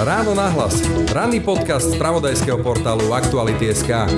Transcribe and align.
Ráno 0.00 0.32
nahlas. 0.32 0.80
Ranný 1.12 1.44
podcast 1.44 1.92
z 1.92 2.00
pravodajského 2.00 2.56
portálu 2.64 3.12
Aktuality.sk. 3.12 4.08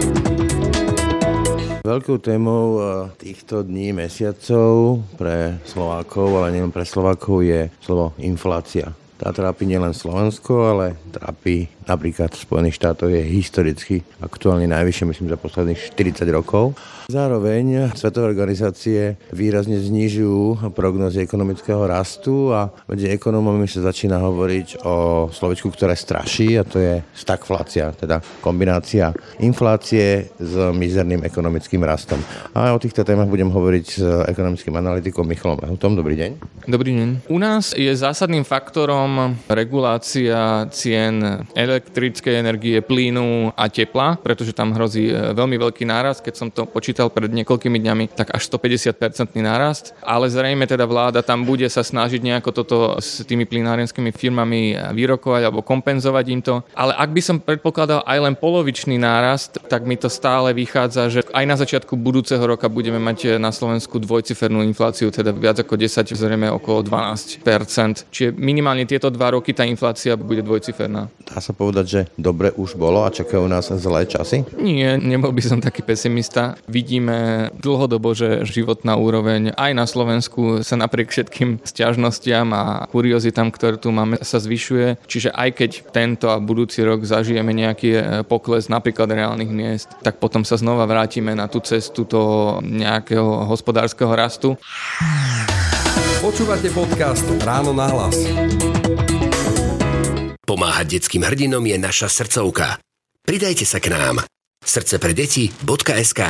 Veľkou 1.82 2.22
témou 2.22 2.78
eh, 2.78 2.86
týchto 3.18 3.66
dní, 3.66 3.90
mesiacov 3.90 5.02
pre 5.18 5.58
Slovákov, 5.66 6.38
ale 6.38 6.54
nielen 6.54 6.70
pre 6.70 6.86
Slovákov 6.86 7.42
je 7.42 7.66
slovo 7.82 8.14
inflácia. 8.22 8.94
Tá 9.18 9.34
trápi 9.34 9.66
nielen 9.66 9.90
Slovensko, 9.90 10.70
ale 10.70 10.94
trápi 11.10 11.66
napríklad 11.86 12.34
v 12.34 12.44
Spojených 12.44 12.78
štátoch 12.78 13.10
je 13.10 13.22
historicky 13.22 14.02
aktuálne 14.22 14.66
najvyššie, 14.70 15.04
myslím, 15.08 15.28
za 15.30 15.38
posledných 15.38 15.80
40 15.94 16.26
rokov. 16.30 16.74
Zároveň 17.10 17.92
svetové 17.98 18.30
organizácie 18.30 19.18
výrazne 19.34 19.76
znižujú 19.76 20.70
prognozy 20.72 21.20
ekonomického 21.26 21.82
rastu 21.84 22.54
a 22.54 22.70
medzi 22.86 23.10
ekonomami 23.10 23.66
sa 23.66 23.82
začína 23.82 24.22
hovoriť 24.22 24.86
o 24.86 25.26
slovičku, 25.28 25.68
ktoré 25.74 25.98
straší 25.98 26.56
a 26.56 26.64
to 26.64 26.78
je 26.78 27.02
stagflácia, 27.12 27.90
teda 27.92 28.22
kombinácia 28.38 29.10
inflácie 29.42 30.30
s 30.38 30.54
mizerným 30.72 31.26
ekonomickým 31.26 31.82
rastom. 31.82 32.22
A 32.54 32.70
o 32.70 32.78
týchto 32.78 33.02
témach 33.02 33.28
budem 33.28 33.50
hovoriť 33.50 33.86
s 33.86 34.00
ekonomickým 34.30 34.74
analytikom 34.78 35.26
Michalom 35.26 35.58
Lehutom. 35.58 35.98
Dobrý 35.98 36.14
deň. 36.16 36.30
Dobrý 36.70 36.94
deň. 36.96 37.08
U 37.28 37.38
nás 37.42 37.74
je 37.74 37.90
zásadným 37.90 38.46
faktorom 38.46 39.36
regulácia 39.50 40.70
cien 40.70 41.44
elektrickej 41.76 42.34
energie, 42.38 42.78
plynu 42.78 43.52
a 43.52 43.66
tepla, 43.66 44.16
pretože 44.22 44.54
tam 44.54 44.70
hrozí 44.72 45.10
veľmi 45.10 45.58
veľký 45.58 45.84
náraz, 45.88 46.22
keď 46.22 46.34
som 46.36 46.48
to 46.52 46.68
počítal 46.68 46.92
čítal 46.92 47.08
pred 47.08 47.32
niekoľkými 47.32 47.80
dňami, 47.80 48.04
tak 48.12 48.36
až 48.36 48.52
150% 48.52 49.32
nárast. 49.40 49.96
Ale 50.04 50.28
zrejme 50.28 50.68
teda 50.68 50.84
vláda 50.86 51.24
tam 51.24 51.48
bude 51.48 51.64
sa 51.72 51.80
snažiť 51.80 52.20
nejako 52.20 52.50
toto 52.52 52.76
s 53.00 53.24
tými 53.24 53.48
plinárenskými 53.48 54.12
firmami 54.12 54.76
vyrokovať 54.92 55.42
alebo 55.48 55.64
kompenzovať 55.64 56.24
im 56.28 56.40
to. 56.44 56.60
Ale 56.76 56.92
ak 56.92 57.10
by 57.10 57.22
som 57.24 57.36
predpokladal 57.40 58.04
aj 58.04 58.18
len 58.22 58.34
polovičný 58.36 59.00
nárast, 59.00 59.56
tak 59.66 59.88
mi 59.88 59.96
to 59.96 60.12
stále 60.12 60.52
vychádza, 60.52 61.08
že 61.08 61.20
aj 61.32 61.44
na 61.48 61.56
začiatku 61.56 61.96
budúceho 61.96 62.44
roka 62.44 62.68
budeme 62.68 63.00
mať 63.00 63.40
na 63.40 63.48
Slovensku 63.48 63.96
dvojcifernú 63.96 64.60
infláciu, 64.62 65.08
teda 65.08 65.32
viac 65.32 65.58
ako 65.64 65.80
10, 65.80 66.12
zrejme 66.12 66.52
okolo 66.52 66.84
12%. 66.84 67.42
Čiže 68.12 68.36
minimálne 68.36 68.84
tieto 68.84 69.08
dva 69.08 69.32
roky 69.32 69.56
tá 69.56 69.64
inflácia 69.64 70.12
bude 70.14 70.44
dvojciferná. 70.44 71.08
Dá 71.24 71.40
sa 71.40 71.56
povedať, 71.62 71.86
že 71.86 72.00
dobre 72.18 72.50
už 72.50 72.74
bolo 72.74 73.06
a 73.06 73.14
čakajú 73.14 73.46
nás 73.46 73.70
zlé 73.70 74.10
časy? 74.10 74.42
Nie, 74.58 74.98
nebol 74.98 75.30
by 75.30 75.42
som 75.46 75.62
taký 75.62 75.86
pesimista 75.86 76.58
vidíme 76.66 77.48
dlhodobo, 77.54 78.18
že 78.18 78.42
životná 78.42 78.98
úroveň 78.98 79.54
aj 79.54 79.70
na 79.70 79.86
Slovensku 79.86 80.66
sa 80.66 80.74
napriek 80.74 81.14
všetkým 81.14 81.62
stiažnostiam 81.62 82.50
a 82.50 82.90
kuriozitám, 82.90 83.54
ktoré 83.54 83.78
tu 83.78 83.94
máme, 83.94 84.18
sa 84.26 84.42
zvyšuje. 84.42 85.06
Čiže 85.06 85.30
aj 85.30 85.50
keď 85.54 85.70
tento 85.94 86.26
a 86.26 86.42
budúci 86.42 86.82
rok 86.82 87.06
zažijeme 87.06 87.54
nejaký 87.54 87.90
e, 87.94 88.02
pokles 88.26 88.66
napríklad 88.66 89.06
reálnych 89.06 89.52
miest, 89.52 89.94
tak 90.02 90.18
potom 90.18 90.42
sa 90.42 90.58
znova 90.58 90.88
vrátime 90.90 91.38
na 91.38 91.46
tú 91.46 91.62
cestu 91.62 92.02
toho 92.02 92.58
nejakého 92.64 93.46
hospodárskeho 93.46 94.10
rastu. 94.10 94.58
Počúvate 96.18 96.70
podcast 96.74 97.26
Ráno 97.42 97.70
na 97.76 97.86
hlas. 97.90 98.16
Pomáhať 100.52 101.00
detským 101.00 101.24
hrdinom 101.24 101.64
je 101.64 101.80
naša 101.80 102.12
srdcovka. 102.12 102.76
Pridajte 103.24 103.64
sa 103.64 103.80
k 103.80 103.88
nám 103.88 104.20
srdcepredeti.sk 104.60 106.20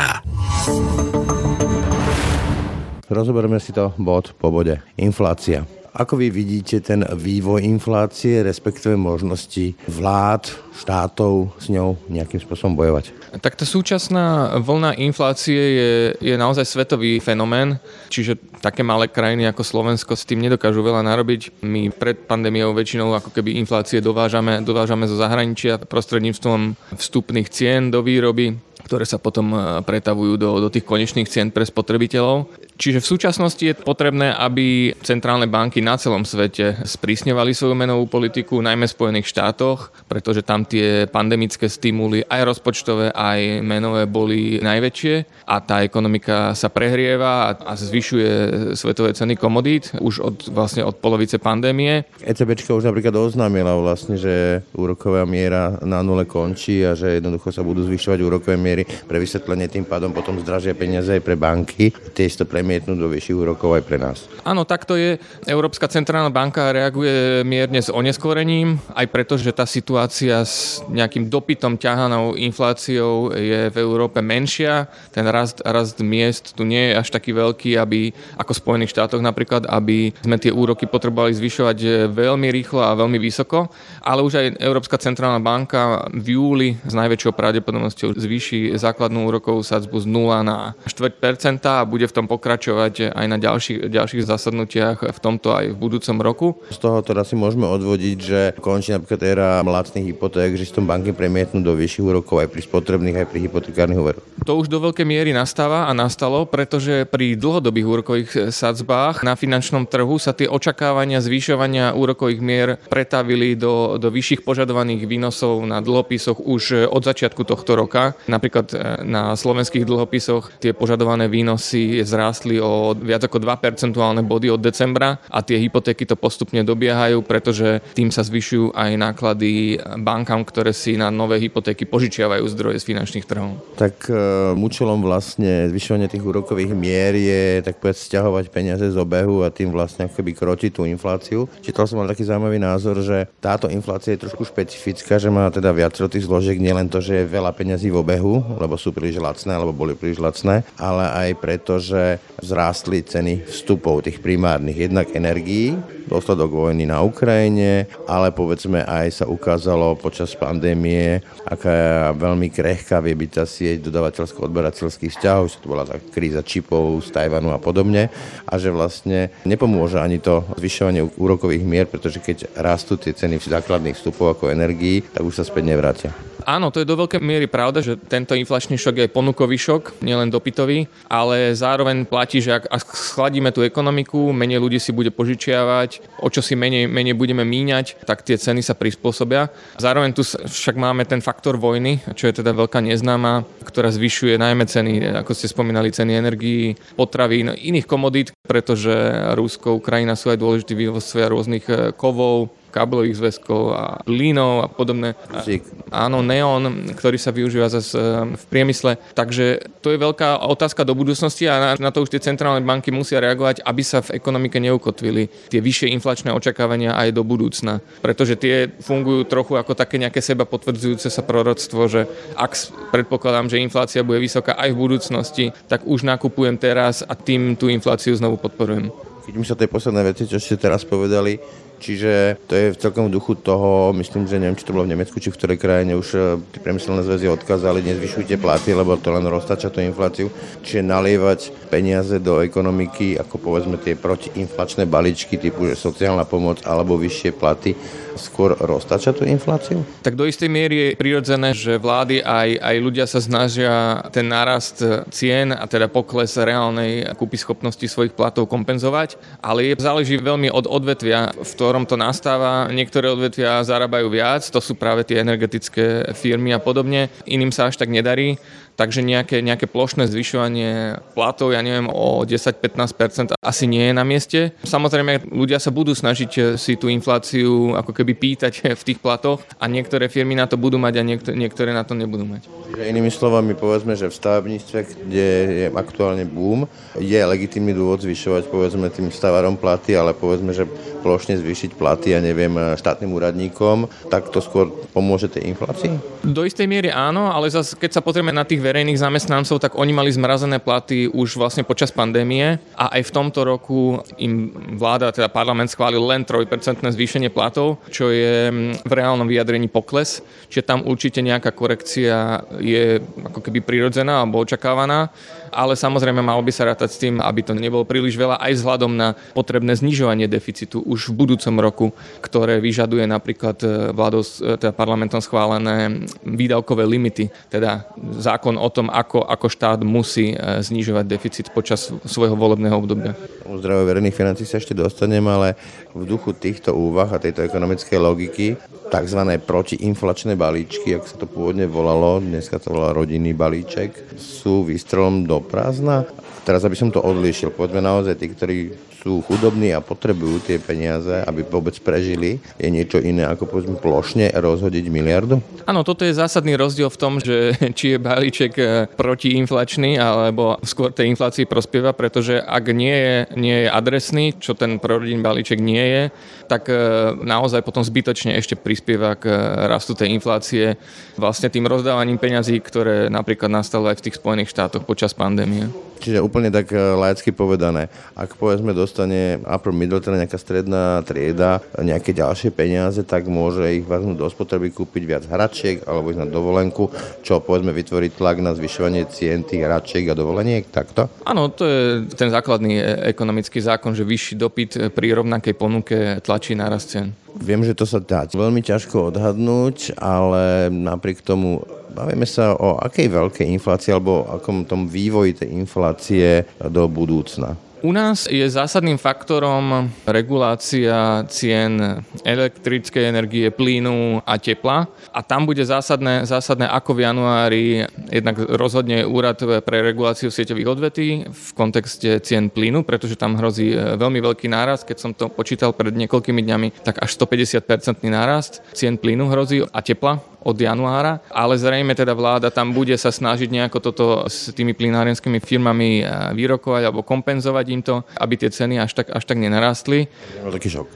Rozoberme 3.10 3.58
si 3.58 3.74
to 3.74 3.90
bod 3.98 4.30
po 4.38 4.54
bode. 4.54 4.78
Inflácia. 4.94 5.66
Ako 5.92 6.16
vy 6.16 6.32
vidíte 6.32 6.80
ten 6.80 7.04
vývoj 7.04 7.60
inflácie, 7.68 8.40
respektíve 8.40 8.96
možnosti 8.96 9.76
vlád, 9.84 10.48
štátov 10.72 11.52
s 11.60 11.68
ňou 11.68 12.00
nejakým 12.08 12.40
spôsobom 12.40 12.72
bojovať? 12.72 13.12
Tak 13.44 13.60
tá 13.60 13.68
súčasná 13.68 14.56
vlna 14.56 14.96
inflácie 14.96 15.60
je, 15.60 15.92
je 16.16 16.34
naozaj 16.40 16.64
svetový 16.64 17.20
fenomén, 17.20 17.76
čiže 18.08 18.40
také 18.64 18.80
malé 18.80 19.12
krajiny 19.12 19.44
ako 19.52 19.68
Slovensko 19.68 20.16
s 20.16 20.24
tým 20.24 20.40
nedokážu 20.40 20.80
veľa 20.80 21.04
narobiť. 21.04 21.60
My 21.60 21.92
pred 21.92 22.24
pandémiou 22.24 22.72
väčšinou 22.72 23.12
ako 23.12 23.28
keby 23.28 23.60
inflácie 23.60 24.00
dovážame, 24.00 24.64
dovážame 24.64 25.04
zo 25.04 25.20
zahraničia 25.20 25.76
prostredníctvom 25.76 26.72
vstupných 26.96 27.52
cien 27.52 27.92
do 27.92 28.00
výroby 28.00 28.56
ktoré 28.92 29.08
sa 29.08 29.16
potom 29.16 29.56
e, 29.56 29.80
pretavujú 29.88 30.36
do, 30.36 30.60
do 30.60 30.68
tých 30.68 30.84
konečných 30.84 31.24
cien 31.24 31.48
pre 31.48 31.64
spotrebiteľov. 31.64 32.52
Čiže 32.76 33.00
v 33.00 33.10
súčasnosti 33.16 33.64
je 33.64 33.72
potrebné, 33.72 34.36
aby 34.36 34.92
centrálne 35.00 35.48
banky 35.48 35.80
na 35.80 35.96
celom 35.96 36.28
svete 36.28 36.84
sprísňovali 36.84 37.56
svoju 37.56 37.72
menovú 37.72 38.04
politiku, 38.04 38.60
najmä 38.60 38.84
v 38.84 38.92
Spojených 38.92 39.32
štátoch, 39.32 39.96
pretože 40.12 40.44
tam 40.44 40.68
tie 40.68 41.08
pandemické 41.08 41.72
stimuly, 41.72 42.20
aj 42.28 42.52
rozpočtové, 42.52 43.16
aj 43.16 43.64
menové, 43.64 44.04
boli 44.04 44.60
najväčšie 44.60 45.46
a 45.48 45.56
tá 45.64 45.80
ekonomika 45.80 46.52
sa 46.52 46.68
prehrieva 46.68 47.54
a 47.56 47.72
zvyšuje 47.72 48.30
svetové 48.76 49.16
ceny 49.16 49.40
komodít 49.40 49.94
už 50.02 50.14
od, 50.20 50.36
vlastne 50.52 50.84
od 50.84 51.00
polovice 51.00 51.40
pandémie. 51.40 52.04
ECBčka 52.20 52.76
už 52.76 52.88
napríklad 52.92 53.14
oznámila 53.16 53.72
vlastne, 53.78 54.20
že 54.20 54.60
úroková 54.76 55.24
miera 55.24 55.80
na 55.80 56.04
nule 56.04 56.26
končí 56.26 56.82
a 56.82 56.98
že 56.98 57.22
jednoducho 57.22 57.54
sa 57.54 57.62
budú 57.62 57.86
zvyšovať 57.86 58.18
úrokové 58.20 58.58
miery 58.58 58.81
pre 59.06 59.22
vysvetlenie 59.22 59.70
tým 59.70 59.86
pádom 59.86 60.10
potom 60.10 60.36
zdražia 60.42 60.74
peniaze 60.74 61.14
aj 61.14 61.22
pre 61.22 61.38
banky. 61.38 61.94
Tie 62.12 62.26
to 62.32 62.48
premie 62.48 62.72
premietnúť 62.72 63.04
do 63.04 63.12
vyšších 63.12 63.36
úrokov 63.36 63.76
aj 63.76 63.84
pre 63.84 64.00
nás. 64.00 64.24
Áno, 64.48 64.64
takto 64.64 64.96
je. 64.96 65.20
Európska 65.44 65.92
centrálna 65.92 66.32
banka 66.32 66.72
reaguje 66.72 67.44
mierne 67.44 67.84
s 67.84 67.92
oneskorením, 67.92 68.80
aj 68.96 69.06
preto, 69.12 69.36
že 69.36 69.52
tá 69.52 69.68
situácia 69.68 70.40
s 70.40 70.80
nejakým 70.88 71.28
dopytom 71.28 71.76
ťahanou 71.76 72.32
infláciou 72.40 73.36
je 73.36 73.68
v 73.68 73.76
Európe 73.76 74.24
menšia. 74.24 74.88
Ten 75.12 75.28
rast, 75.28 75.60
rast 75.60 76.00
miest 76.00 76.56
tu 76.56 76.64
nie 76.64 76.90
je 76.90 76.94
až 76.96 77.12
taký 77.12 77.36
veľký, 77.36 77.76
aby 77.76 78.08
ako 78.40 78.56
v 78.56 78.60
Spojených 78.64 78.92
štátoch 78.96 79.20
napríklad, 79.20 79.68
aby 79.68 80.16
sme 80.24 80.40
tie 80.40 80.48
úroky 80.48 80.88
potrebovali 80.88 81.36
zvyšovať 81.36 82.08
veľmi 82.16 82.48
rýchlo 82.48 82.80
a 82.80 82.96
veľmi 82.96 83.20
vysoko. 83.20 83.68
Ale 84.00 84.24
už 84.24 84.32
aj 84.40 84.46
Európska 84.64 84.96
centrálna 84.96 85.44
banka 85.44 86.08
v 86.08 86.40
júli 86.40 86.68
s 86.88 86.96
najväčšou 86.96 87.36
pravdepodobnosťou 87.36 88.16
zvýši 88.16 88.60
základnú 88.78 89.26
úrokovú 89.26 89.66
sadzbu 89.66 89.98
z 89.98 90.06
0 90.06 90.46
na 90.46 90.78
4% 90.86 91.58
a 91.66 91.82
bude 91.82 92.06
v 92.06 92.14
tom 92.14 92.26
pokračovať 92.30 93.10
aj 93.10 93.26
na 93.26 93.38
ďalších, 93.42 93.90
ďalších 93.90 94.22
zasadnutiach 94.22 95.02
v 95.02 95.18
tomto 95.18 95.50
aj 95.50 95.74
v 95.74 95.76
budúcom 95.76 96.16
roku. 96.22 96.46
Z 96.70 96.78
toho 96.78 97.02
teda 97.02 97.26
si 97.26 97.34
môžeme 97.34 97.66
odvodiť, 97.66 98.16
že 98.22 98.40
končí 98.62 98.94
napríklad 98.94 99.20
éra 99.24 99.50
lacných 99.64 100.12
hypoték, 100.12 100.54
že 100.54 100.68
si 100.68 100.76
tom 100.76 100.84
banky 100.84 101.16
premietnú 101.16 101.64
do 101.64 101.72
vyšších 101.72 102.04
úrokov 102.04 102.44
aj 102.44 102.48
pri 102.52 102.62
spotrebných, 102.62 103.16
aj 103.24 103.26
pri 103.32 103.38
hypotekárnych 103.48 103.98
úveroch. 103.98 104.24
To 104.44 104.58
už 104.60 104.68
do 104.68 104.82
veľkej 104.82 105.06
miery 105.08 105.30
nastáva 105.32 105.88
a 105.88 105.92
nastalo, 105.96 106.44
pretože 106.44 107.08
pri 107.08 107.38
dlhodobých 107.38 107.86
úrokových 107.86 108.30
sadzbách 108.52 109.24
na 109.24 109.32
finančnom 109.32 109.88
trhu 109.88 110.20
sa 110.20 110.36
tie 110.36 110.50
očakávania 110.50 111.24
zvyšovania 111.24 111.96
úrokových 111.96 112.40
mier 112.44 112.68
pretavili 112.92 113.56
do, 113.56 113.96
do 113.96 114.12
vyšších 114.12 114.44
požadovaných 114.44 115.08
výnosov 115.08 115.64
na 115.64 115.80
dlhopisoch 115.80 116.42
už 116.42 116.92
od 116.92 117.00
začiatku 117.00 117.48
tohto 117.48 117.72
roka. 117.72 118.12
Napríklad 118.28 118.51
e, 118.52 119.06
na 119.06 119.32
slovenských 119.32 119.88
dlhopisoch 119.88 120.60
tie 120.60 120.76
požadované 120.76 121.30
výnosy 121.30 122.02
zrástli 122.04 122.60
o 122.60 122.92
viac 122.92 123.24
ako 123.24 123.40
2 123.40 123.64
percentuálne 123.64 124.20
body 124.20 124.52
od 124.52 124.60
decembra 124.60 125.16
a 125.30 125.40
tie 125.40 125.56
hypotéky 125.56 126.04
to 126.04 126.18
postupne 126.18 126.60
dobiehajú, 126.60 127.24
pretože 127.24 127.80
tým 127.96 128.12
sa 128.12 128.20
zvyšujú 128.20 128.74
aj 128.76 128.90
náklady 128.98 129.78
bankám, 130.02 130.44
ktoré 130.44 130.76
si 130.76 130.98
na 130.98 131.08
nové 131.08 131.38
hypotéky 131.40 131.86
požičiavajú 131.88 132.44
zdroje 132.50 132.82
z 132.82 132.88
finančných 132.92 133.26
trhov. 133.28 133.56
Tak 133.78 134.10
uh, 134.10 134.52
účelom 134.72 135.04
vlastne 135.04 135.68
zvyšovania 135.68 136.08
tých 136.08 136.24
úrokových 136.24 136.72
mier 136.72 137.14
je 137.14 137.60
tak 137.60 137.78
povedať 137.78 138.02
stiahovať 138.02 138.48
peniaze 138.48 138.88
z 138.88 138.96
obehu 138.96 139.44
a 139.44 139.52
tým 139.52 139.68
vlastne 139.68 140.08
akoby 140.08 140.32
krotiť 140.32 140.70
tú 140.74 140.82
infláciu. 140.88 141.46
Čítal 141.60 141.84
som 141.86 142.00
mal 142.00 142.08
taký 142.10 142.24
zaujímavý 142.24 142.56
názor, 142.56 142.98
že 143.04 143.30
táto 143.38 143.68
inflácia 143.68 144.16
je 144.16 144.24
trošku 144.24 144.48
špecifická, 144.48 145.20
že 145.20 145.28
má 145.28 145.46
teda 145.52 145.70
viacero 145.70 146.08
tých 146.08 146.24
zložiek, 146.26 146.56
nielen 146.56 146.88
to, 146.88 147.04
že 147.04 147.22
je 147.22 147.30
veľa 147.30 147.52
peňazí 147.52 147.92
v 147.92 148.00
obehu, 148.00 148.41
lebo 148.58 148.74
sú 148.74 148.90
príliš 148.90 149.22
lacné, 149.22 149.54
alebo 149.54 149.72
boli 149.74 149.94
príliš 149.94 150.18
lacné, 150.18 150.66
ale 150.76 151.04
aj 151.08 151.28
preto, 151.38 151.78
že 151.78 152.18
vzrástli 152.42 153.04
ceny 153.06 153.46
vstupov 153.46 154.04
tých 154.04 154.18
primárnych 154.18 154.90
jednak 154.90 155.14
energií, 155.14 155.78
dôsledok 156.10 156.50
vojny 156.52 156.84
na 156.84 157.00
Ukrajine, 157.00 157.88
ale 158.04 158.34
povedzme 158.34 158.84
aj 158.84 159.22
sa 159.22 159.24
ukázalo 159.30 159.96
počas 159.96 160.34
pandémie, 160.36 161.22
aká 161.46 162.10
veľmi 162.12 162.52
krehká 162.52 163.00
vie 163.00 163.16
byť 163.16 163.30
tá 163.32 163.44
sieť 163.46 163.88
dodavateľsko-odberateľských 163.88 165.12
vzťahov, 165.14 165.48
že 165.48 165.56
to 165.62 165.66
bola 165.70 165.88
tá 165.88 165.96
kríza 165.96 166.44
čipov 166.44 167.00
z 167.06 167.14
Tajvanu 167.14 167.54
a 167.54 167.62
podobne 167.62 168.12
a 168.44 168.54
že 168.60 168.68
vlastne 168.68 169.32
nepomôže 169.48 170.02
ani 170.02 170.18
to 170.20 170.44
zvyšovanie 170.58 171.06
úrokových 171.16 171.64
mier, 171.64 171.86
pretože 171.88 172.20
keď 172.20 172.50
rastú 172.60 172.98
tie 173.00 173.16
ceny 173.16 173.40
základných 173.40 173.96
vstupov 173.96 174.36
ako 174.36 174.52
energií, 174.52 175.00
tak 175.00 175.24
už 175.24 175.40
sa 175.40 175.44
späť 175.46 175.64
nevrátia. 175.64 176.10
Áno, 176.42 176.74
to 176.74 176.82
je 176.82 176.90
do 176.90 176.98
veľkej 176.98 177.22
miery 177.22 177.46
pravda, 177.46 177.78
že 177.78 177.94
tento 177.94 178.31
inflačný 178.36 178.76
šok 178.76 178.96
je 179.04 179.12
ponukový 179.12 179.56
šok, 179.56 180.04
nielen 180.04 180.28
dopytový, 180.28 180.88
ale 181.08 181.56
zároveň 181.56 182.04
platí 182.04 182.42
že 182.42 182.58
ak, 182.58 182.64
ak 182.66 182.82
schladíme 182.92 183.54
tú 183.54 183.62
ekonomiku, 183.62 184.34
menej 184.34 184.58
ľudí 184.58 184.82
si 184.82 184.90
bude 184.90 185.14
požičiavať, 185.14 186.18
o 186.18 186.28
čo 186.32 186.42
si 186.42 186.58
menej, 186.58 186.90
menej 186.90 187.14
budeme 187.14 187.46
míňať, 187.46 188.02
tak 188.02 188.26
tie 188.26 188.34
ceny 188.34 188.64
sa 188.64 188.74
prispôsobia. 188.74 189.52
Zároveň 189.78 190.10
tu 190.16 190.26
však 190.26 190.74
máme 190.74 191.06
ten 191.06 191.22
faktor 191.22 191.60
vojny, 191.60 192.02
čo 192.18 192.26
je 192.26 192.42
teda 192.42 192.50
veľká 192.56 192.82
neznáma, 192.82 193.46
ktorá 193.62 193.94
zvyšuje 193.94 194.40
najmä 194.40 194.64
ceny, 194.66 194.92
ako 195.22 195.32
ste 195.36 195.46
spomínali, 195.46 195.94
ceny 195.94 196.12
energií, 196.18 196.74
potravín, 196.98 197.54
iných 197.54 197.86
komodít, 197.86 198.34
pretože 198.42 198.92
Rusko, 199.38 199.78
Ukrajina 199.78 200.18
sú 200.18 200.34
aj 200.34 200.40
dôležití 200.40 200.74
vývozcovia 200.74 201.30
rôznych 201.30 201.64
eh, 201.70 201.76
kovov, 201.94 202.50
káblových 202.72 203.20
zväzkov 203.20 203.62
a 203.76 203.84
plínov 204.00 204.64
a 204.64 204.68
podobné. 204.72 205.12
Zík. 205.44 205.68
Áno, 205.92 206.24
neón, 206.24 206.88
ktorý 206.96 207.20
sa 207.20 207.28
využíva 207.28 207.68
zase 207.68 208.00
v 208.32 208.44
priemysle. 208.48 208.96
Takže 209.12 209.60
to 209.84 209.92
je 209.92 210.00
veľká 210.00 210.40
otázka 210.48 210.88
do 210.88 210.96
budúcnosti 210.96 211.44
a 211.52 211.76
na 211.76 211.90
to 211.92 212.00
už 212.00 212.16
tie 212.16 212.24
centrálne 212.24 212.64
banky 212.64 212.88
musia 212.88 213.20
reagovať, 213.20 213.60
aby 213.60 213.82
sa 213.84 214.00
v 214.00 214.16
ekonomike 214.16 214.56
neukotvili 214.56 215.52
tie 215.52 215.60
vyššie 215.60 215.92
inflačné 215.92 216.32
očakávania 216.32 216.96
aj 216.96 217.12
do 217.12 217.22
budúcna. 217.22 217.84
Pretože 218.00 218.40
tie 218.40 218.72
fungujú 218.80 219.28
trochu 219.28 219.60
ako 219.60 219.76
také 219.76 220.00
nejaké 220.00 220.24
seba 220.24 220.48
potvrdzujúce 220.48 221.12
sa 221.12 221.20
proroctvo, 221.20 221.80
že 221.92 222.08
ak 222.40 222.52
predpokladám, 222.88 223.52
že 223.52 223.60
inflácia 223.60 224.00
bude 224.00 224.22
vysoká 224.22 224.56
aj 224.56 224.72
v 224.72 224.80
budúcnosti, 224.80 225.44
tak 225.68 225.84
už 225.84 226.08
nakupujem 226.08 226.56
teraz 226.56 227.04
a 227.04 227.12
tým 227.12 227.58
tú 227.58 227.68
infláciu 227.68 228.16
znovu 228.16 228.40
podporujem. 228.40 228.88
Mi 229.32 229.46
sa 229.46 229.54
tie 229.54 229.70
posledné 229.70 230.02
veci, 230.02 230.26
čo 230.26 230.42
ste 230.42 230.58
teraz 230.58 230.82
povedali, 230.82 231.38
Čiže 231.82 232.38
to 232.46 232.54
je 232.54 232.70
v 232.70 232.78
celkom 232.78 233.10
duchu 233.10 233.34
toho, 233.34 233.90
myslím, 233.98 234.30
že 234.30 234.38
neviem, 234.38 234.54
či 234.54 234.62
to 234.62 234.70
bolo 234.70 234.86
v 234.86 234.94
Nemecku, 234.94 235.18
či 235.18 235.34
v 235.34 235.38
ktorej 235.42 235.58
krajine 235.58 235.98
už 235.98 236.08
e, 236.14 236.18
tie 236.54 236.62
priemyselné 236.62 237.02
zväzy 237.02 237.26
odkázali, 237.26 237.82
nezvyšujte 237.82 238.38
platy, 238.38 238.70
lebo 238.70 238.94
to 238.94 239.10
len 239.10 239.26
roztača 239.26 239.66
tú 239.74 239.82
infláciu. 239.82 240.30
Čiže 240.62 240.86
nalievať 240.86 241.50
peniaze 241.66 242.22
do 242.22 242.38
ekonomiky, 242.38 243.18
ako 243.18 243.34
povedzme 243.42 243.82
tie 243.82 243.98
protiinflačné 243.98 244.86
balíčky 244.86 245.42
typu 245.42 245.66
že 245.66 245.74
sociálna 245.74 246.22
pomoc 246.22 246.62
alebo 246.62 246.94
vyššie 246.94 247.34
platy, 247.34 247.74
skôr 248.16 248.52
roztača 248.60 249.16
tú 249.16 249.24
infláciu? 249.24 249.80
Tak 250.04 250.14
do 250.16 250.28
istej 250.28 250.48
miery 250.52 250.76
je 250.76 250.98
prirodzené, 251.00 251.56
že 251.56 251.80
vlády 251.80 252.20
aj, 252.20 252.60
aj 252.60 252.76
ľudia 252.76 253.06
sa 253.08 253.20
snažia 253.24 254.04
ten 254.12 254.28
nárast 254.28 254.84
cien 255.08 255.52
a 255.52 255.64
teda 255.64 255.88
pokles 255.88 256.36
reálnej 256.36 257.08
kúpy 257.16 257.40
schopnosti 257.40 257.84
svojich 257.84 258.12
platov 258.12 258.48
kompenzovať, 258.48 259.16
ale 259.40 259.72
je, 259.72 259.80
záleží 259.80 260.20
veľmi 260.20 260.52
od 260.52 260.68
odvetvia, 260.68 261.32
v 261.32 261.50
ktorom 261.56 261.71
to 261.88 261.96
nastáva. 261.96 262.68
Niektoré 262.68 263.08
odvetvia 263.08 263.64
zarábajú 263.64 264.12
viac, 264.12 264.44
to 264.44 264.60
sú 264.60 264.76
práve 264.76 265.08
tie 265.08 265.24
energetické 265.24 266.12
firmy 266.12 266.52
a 266.52 266.60
podobne. 266.60 267.08
Iným 267.24 267.50
sa 267.50 267.72
až 267.72 267.80
tak 267.80 267.88
nedarí. 267.88 268.36
Takže 268.72 269.04
nejaké, 269.04 269.44
nejaké 269.44 269.68
plošné 269.68 270.08
zvyšovanie 270.08 270.96
platov, 271.12 271.52
ja 271.52 271.60
neviem, 271.60 271.92
o 271.92 272.24
10-15% 272.24 273.36
asi 273.36 273.64
nie 273.68 273.92
je 273.92 273.94
na 273.94 274.00
mieste. 274.00 274.56
Samozrejme, 274.64 275.28
ľudia 275.28 275.60
sa 275.60 275.68
budú 275.68 275.92
snažiť 275.92 276.56
si 276.56 276.80
tú 276.80 276.88
infláciu 276.88 277.76
ako 277.76 277.92
keby 277.92 278.16
pýtať 278.16 278.52
v 278.80 278.82
tých 278.82 278.98
platoch 278.98 279.44
a 279.60 279.68
niektoré 279.68 280.08
firmy 280.08 280.32
na 280.32 280.48
to 280.48 280.56
budú 280.56 280.80
mať 280.80 280.94
a 280.98 281.02
niektoré, 281.04 281.34
niektoré 281.36 281.70
na 281.76 281.84
to 281.84 281.92
nebudú 281.92 282.24
mať. 282.24 282.48
Inými 282.72 283.12
slovami 283.12 283.52
povedzme, 283.52 283.92
že 283.92 284.08
v 284.08 284.16
stavebníctve, 284.16 284.78
kde 285.04 285.28
je 285.52 285.66
aktuálne 285.68 286.24
boom, 286.24 286.64
je 286.96 287.20
legitímny 287.20 287.76
dôvod 287.76 288.00
zvyšovať 288.00 288.48
povedzme 288.48 288.88
tým 288.88 289.12
stavarom 289.12 289.60
platy, 289.60 289.92
ale 289.92 290.16
povedzme, 290.16 290.56
že 290.56 290.64
plošne 291.02 291.36
zvýšiť 291.36 291.74
platy, 291.74 292.14
ja 292.14 292.22
neviem, 292.22 292.54
štátnym 292.78 293.10
úradníkom, 293.10 293.90
tak 294.06 294.30
to 294.30 294.38
skôr 294.38 294.70
pomôže 294.94 295.26
tej 295.28 295.50
inflácii? 295.50 296.22
Do 296.22 296.46
istej 296.46 296.70
miery 296.70 296.94
áno, 296.94 297.28
ale 297.28 297.50
zase 297.50 297.74
keď 297.74 297.98
sa 297.98 298.04
pozrieme 298.06 298.30
na 298.30 298.46
tých 298.46 298.62
verejných 298.62 299.02
zamestnancov, 299.02 299.58
tak 299.58 299.74
oni 299.74 299.90
mali 299.90 300.14
zmrazené 300.14 300.62
platy 300.62 301.10
už 301.10 301.34
vlastne 301.34 301.66
počas 301.66 301.90
pandémie 301.90 302.62
a 302.78 302.94
aj 302.94 303.02
v 303.10 303.14
tomto 303.14 303.42
roku 303.42 303.98
im 304.22 304.54
vláda, 304.78 305.10
teda 305.10 305.26
parlament 305.26 305.68
schválil 305.68 306.00
len 306.00 306.22
3% 306.22 306.46
zvýšenie 306.94 307.34
platov, 307.34 307.82
čo 307.90 308.14
je 308.14 308.48
v 308.80 308.92
reálnom 308.92 309.26
vyjadrení 309.26 309.66
pokles, 309.66 310.22
čiže 310.46 310.62
tam 310.62 310.86
určite 310.86 311.18
nejaká 311.18 311.50
korekcia 311.50 312.46
je 312.62 313.02
ako 313.26 313.42
keby 313.42 313.58
prirodzená 313.66 314.22
alebo 314.22 314.38
očakávaná, 314.38 315.10
ale 315.52 315.76
samozrejme 315.76 316.22
malo 316.22 316.40
by 316.40 316.52
sa 316.54 316.70
rátať 316.70 316.88
s 316.94 317.00
tým, 317.02 317.18
aby 317.18 317.40
to 317.42 317.52
nebolo 317.52 317.82
príliš 317.82 318.14
veľa 318.16 318.40
aj 318.40 318.52
vzhľadom 318.62 318.92
na 318.94 319.18
potrebné 319.36 319.74
znižovanie 319.76 320.30
deficitu 320.30 320.80
už 320.92 321.08
v 321.08 321.24
budúcom 321.24 321.54
roku, 321.56 321.86
ktoré 322.20 322.60
vyžaduje 322.60 323.08
napríklad 323.08 323.56
e, 323.64 323.96
vládou, 323.96 324.20
e, 324.20 324.60
teda 324.60 324.76
parlamentom 324.76 325.24
schválené 325.24 326.04
výdavkové 326.20 326.84
limity, 326.84 327.32
teda 327.48 327.88
zákon 328.20 328.60
o 328.60 328.68
tom, 328.68 328.92
ako, 328.92 329.24
ako 329.24 329.46
štát 329.48 329.80
musí 329.80 330.36
e, 330.36 330.60
znižovať 330.60 331.04
deficit 331.08 331.46
počas 331.56 331.88
svojho 332.04 332.36
volebného 332.36 332.76
obdobia. 332.76 333.16
O 333.48 333.56
zdravie 333.56 333.88
verejných 333.88 334.12
financí 334.12 334.44
sa 334.44 334.60
ešte 334.60 334.76
dostanem, 334.76 335.24
ale 335.24 335.56
v 335.96 336.04
duchu 336.04 336.36
týchto 336.36 336.76
úvah 336.76 337.08
a 337.08 337.16
tejto 337.16 337.40
ekonomickej 337.40 337.98
logiky 337.98 338.46
tzv. 338.92 339.20
protiinflačné 339.40 340.36
balíčky, 340.36 340.92
ako 340.92 341.06
sa 341.08 341.16
to 341.16 341.24
pôvodne 341.24 341.64
volalo, 341.64 342.20
dneska 342.20 342.60
to 342.60 342.76
volá 342.76 342.92
rodinný 342.92 343.32
balíček, 343.32 344.20
sú 344.20 344.68
výstrelom 344.68 345.24
do 345.24 345.40
prázdna. 345.40 346.04
Teraz, 346.42 346.66
aby 346.66 346.74
som 346.74 346.90
to 346.90 346.98
odlišil, 346.98 347.54
povedzme 347.54 347.78
naozaj 347.78 348.18
tí, 348.18 348.26
ktorí 348.34 348.58
sú 349.02 349.22
chudobní 349.26 349.74
a 349.74 349.82
potrebujú 349.82 350.42
tie 350.46 350.62
peniaze, 350.62 351.22
aby 351.26 351.42
vôbec 351.42 351.74
prežili, 351.82 352.38
je 352.54 352.70
niečo 352.70 353.02
iné 353.02 353.26
ako 353.26 353.50
povedzme 353.50 353.78
plošne 353.78 354.30
rozhodiť 354.30 354.84
miliardu? 354.90 355.42
Áno, 355.66 355.82
toto 355.82 356.06
je 356.06 356.14
zásadný 356.14 356.54
rozdiel 356.54 356.86
v 356.86 356.98
tom, 356.98 357.18
že 357.18 357.54
či 357.78 357.94
je 357.94 357.98
balíček 357.98 358.52
e, 358.58 358.86
protiinflačný 358.94 359.98
alebo 359.98 360.58
skôr 360.62 360.94
tej 360.94 361.10
inflácii 361.14 361.46
prospieva, 361.50 361.90
pretože 361.94 362.38
ak 362.38 362.64
nie 362.70 362.94
je, 362.94 363.14
nie 363.38 363.56
je 363.66 363.68
adresný, 363.70 364.34
čo 364.38 364.54
ten 364.58 364.78
prorodinný 364.82 365.22
balíček 365.22 365.58
nie 365.58 365.82
je, 365.82 366.02
tak 366.46 366.70
e, 366.70 366.74
naozaj 367.22 367.66
potom 367.66 367.86
zbytočne 367.86 368.34
ešte 368.34 368.54
prispieva 368.54 369.18
k 369.18 369.30
e, 369.30 369.34
rastu 369.66 369.94
tej 369.94 370.10
inflácie 370.14 370.78
vlastne 371.18 371.50
tým 371.50 371.70
rozdávaním 371.70 372.22
peňazí, 372.22 372.58
ktoré 372.62 373.10
napríklad 373.10 373.50
nastalo 373.50 373.90
aj 373.90 373.98
v 373.98 374.04
tých 374.10 374.18
Spojených 374.18 374.50
štátoch 374.50 374.86
počas 374.86 375.14
pandémie. 375.14 375.91
Čiže 376.02 376.18
úplne 376.18 376.50
tak 376.50 376.74
laicky 376.74 377.30
povedané, 377.30 377.86
ak 378.18 378.34
povedzme 378.34 378.74
dostane 378.74 379.38
upper 379.46 379.70
middle, 379.70 380.02
teda 380.02 380.18
nejaká 380.18 380.34
stredná 380.34 380.98
trieda, 381.06 381.62
nejaké 381.78 382.10
ďalšie 382.10 382.50
peniaze, 382.50 383.06
tak 383.06 383.30
môže 383.30 383.62
ich 383.70 383.86
vrhnúť 383.86 384.18
do 384.18 384.26
spotreby, 384.26 384.74
kúpiť 384.74 385.02
viac 385.06 385.24
hračiek 385.30 385.86
alebo 385.86 386.10
ísť 386.10 386.26
na 386.26 386.28
dovolenku, 386.28 386.90
čo 387.22 387.38
povedzme 387.38 387.70
vytvorí 387.70 388.10
tlak 388.10 388.42
na 388.42 388.50
zvyšovanie 388.50 389.06
cien 389.14 389.46
tých 389.46 389.62
hračiek 389.62 390.10
a 390.10 390.18
dovoleniek, 390.18 390.66
takto? 390.74 391.06
Áno, 391.22 391.54
to 391.54 391.62
je 391.62 391.80
ten 392.18 392.34
základný 392.34 392.82
e, 392.82 393.14
ekonomický 393.14 393.62
zákon, 393.62 393.94
že 393.94 394.02
vyšší 394.02 394.34
dopyt 394.34 394.70
pri 394.90 395.22
rovnakej 395.22 395.54
ponuke 395.54 396.18
tlačí 396.18 396.58
nárast 396.58 396.90
cien. 396.90 397.14
Viem, 397.38 397.64
že 397.64 397.72
to 397.72 397.88
sa 397.88 398.02
dá 398.02 398.28
veľmi 398.28 398.60
ťažko 398.60 399.14
odhadnúť, 399.14 399.96
ale 399.96 400.68
napriek 400.68 401.24
tomu 401.24 401.64
bavíme 401.92 402.24
sa 402.24 402.56
o 402.56 402.80
akej 402.80 403.08
veľkej 403.12 403.46
inflácii 403.60 403.92
alebo 403.92 404.24
akom 404.26 404.64
tom 404.64 404.88
vývoji 404.88 405.36
tej 405.36 405.48
inflácie 405.52 406.48
do 406.58 406.88
budúcna. 406.88 407.54
U 407.82 407.90
nás 407.90 408.30
je 408.30 408.46
zásadným 408.46 408.94
faktorom 408.94 409.90
regulácia 410.06 411.26
cien 411.26 411.98
elektrickej 412.22 413.10
energie, 413.10 413.50
plynu 413.50 414.22
a 414.22 414.38
tepla. 414.38 414.86
A 415.10 415.20
tam 415.26 415.50
bude 415.50 415.66
zásadné, 415.66 416.22
zásadné 416.22 416.70
ako 416.70 416.94
v 416.94 417.02
januári 417.10 417.64
jednak 418.06 418.38
rozhodne 418.54 419.02
úrad 419.02 419.42
pre 419.66 419.82
reguláciu 419.82 420.30
sieťových 420.30 420.70
odvetí 420.70 421.26
v 421.26 421.48
kontexte 421.58 422.22
cien 422.22 422.54
plynu, 422.54 422.86
pretože 422.86 423.18
tam 423.18 423.34
hrozí 423.34 423.74
e, 423.74 423.98
veľmi 423.98 424.22
veľký 424.30 424.46
nárast. 424.46 424.86
Keď 424.86 424.98
som 425.02 425.10
to 425.10 425.26
počítal 425.26 425.74
pred 425.74 425.90
niekoľkými 425.90 426.38
dňami, 426.38 426.86
tak 426.86 427.02
až 427.02 427.10
150-percentný 427.18 428.14
nárast 428.14 428.62
cien 428.78 428.94
plynu 428.94 429.26
hrozí 429.26 429.66
a 429.66 429.82
tepla 429.82 430.22
od 430.42 430.58
januára, 430.58 431.22
ale 431.30 431.54
zrejme 431.54 431.94
teda 431.94 432.12
vláda 432.12 432.50
tam 432.50 432.74
bude 432.74 432.94
sa 432.98 433.14
snažiť 433.14 433.48
nejako 433.48 433.78
toto 433.78 434.06
s 434.26 434.50
tými 434.50 434.74
plinárenskými 434.74 435.38
firmami 435.38 436.02
eh, 436.02 436.06
vyrokovať 436.34 436.82
alebo 436.82 437.06
kompenzovať 437.06 437.71
im 437.72 437.82
to, 437.82 438.04
aby 438.20 438.36
tie 438.36 438.52
ceny 438.52 438.76
až 438.78 438.92
tak, 438.92 439.08
až 439.08 439.24
tak 439.24 439.40
nenarastli. 439.40 440.06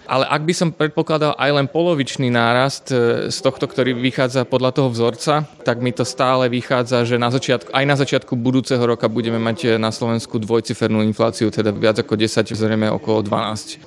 Ale 0.06 0.24
ak 0.28 0.42
by 0.44 0.52
som 0.52 0.68
predpokladal 0.70 1.32
aj 1.40 1.50
len 1.50 1.66
polovičný 1.66 2.28
nárast 2.28 2.92
eh, 2.92 3.32
z 3.32 3.38
tohto, 3.40 3.64
ktorý 3.64 3.96
vychádza 3.96 4.44
podľa 4.44 4.70
toho 4.76 4.88
vzorca, 4.92 5.48
tak 5.64 5.80
mi 5.80 5.90
to 5.90 6.04
stále 6.04 6.46
vychádza, 6.52 7.08
že 7.08 7.16
na 7.16 7.32
začiatku, 7.32 7.72
aj 7.72 7.84
na 7.88 7.96
začiatku 7.96 8.36
budúceho 8.36 8.82
roka 8.82 9.08
budeme 9.08 9.40
mať 9.40 9.58
eh, 9.64 9.68
na 9.80 9.88
Slovensku 9.88 10.36
dvojcifernú 10.36 11.00
infláciu, 11.06 11.48
teda 11.48 11.72
viac 11.72 11.98
ako 11.98 12.14
10, 12.14 12.52
zrejme 12.52 12.92
okolo 12.92 13.24
12% 13.24 13.86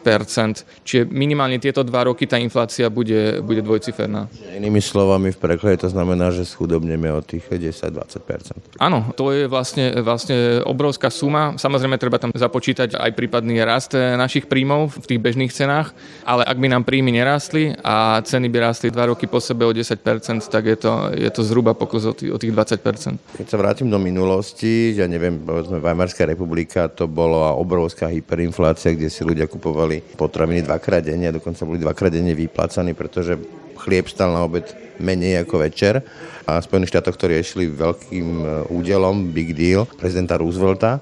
Čiže 0.86 1.10
minimálne 1.12 1.60
tieto 1.60 1.84
dva 1.84 2.08
roky 2.08 2.26
tá 2.26 2.40
inflácia 2.40 2.88
bude, 2.88 3.44
bude 3.44 3.60
dvojciferná. 3.60 4.32
Inými 4.56 4.80
slovami, 4.80 5.36
v 5.36 5.40
preklade 5.40 5.84
to 5.84 5.90
znamená, 5.92 6.32
že 6.32 6.48
schudobneme 6.48 7.12
o 7.12 7.22
tých 7.22 7.46
10-20%. 7.46 8.80
Áno, 8.80 9.12
to 9.14 9.36
je 9.36 9.46
vlastne, 9.52 10.00
vlastne 10.00 10.64
obrovská 10.64 11.12
suma. 11.12 11.60
Samozrejme, 11.60 12.00
treba 12.00 12.22
tam 12.22 12.32
započítať 12.32 12.79
aj 12.80 13.12
prípadný 13.14 13.60
rast 13.68 13.92
našich 13.94 14.48
príjmov 14.48 14.96
v 14.96 15.06
tých 15.06 15.20
bežných 15.20 15.52
cenách, 15.52 15.92
ale 16.24 16.48
ak 16.48 16.58
by 16.58 16.68
nám 16.72 16.84
príjmy 16.88 17.12
nerástli 17.12 17.76
a 17.84 18.24
ceny 18.24 18.48
by 18.48 18.58
rástli 18.72 18.88
2 18.90 19.12
roky 19.12 19.28
po 19.28 19.44
sebe 19.44 19.68
o 19.68 19.72
10%, 19.76 20.00
tak 20.48 20.64
je 20.66 20.78
to, 20.80 20.92
je 21.12 21.30
to 21.30 21.42
zhruba 21.44 21.76
pokus 21.76 22.08
o 22.08 22.14
tých, 22.16 22.32
o 22.32 22.38
tých 22.40 22.56
20%. 22.56 23.40
Keď 23.40 23.48
sa 23.48 23.58
vrátim 23.60 23.92
do 23.92 24.00
minulosti, 24.00 24.96
ja 24.96 25.06
neviem, 25.06 25.36
povedzme 25.44 25.84
Weimarská 25.84 26.24
republika, 26.24 26.88
to 26.88 27.10
bola 27.10 27.54
obrovská 27.60 28.08
hyperinflácia, 28.08 28.96
kde 28.96 29.12
si 29.12 29.28
ľudia 29.28 29.50
kupovali 29.52 30.00
potraviny 30.16 30.64
dvakrát 30.64 31.04
denne, 31.04 31.36
dokonca 31.36 31.68
boli 31.68 31.82
dvakrát 31.84 32.14
denne 32.14 32.32
vyplácaní, 32.32 32.96
pretože 32.96 33.36
chlieb 33.80 34.12
stal 34.12 34.36
na 34.36 34.44
obed 34.44 34.68
menej 35.00 35.48
ako 35.48 35.64
večer. 35.64 36.04
A 36.44 36.60
v 36.60 36.68
Spojených 36.68 36.92
štátoch 36.92 37.16
to 37.16 37.32
riešili 37.32 37.72
veľkým 37.72 38.28
e, 38.44 38.46
údelom, 38.74 39.32
big 39.32 39.56
deal, 39.56 39.88
prezidenta 39.88 40.36
Roosevelta 40.36 41.00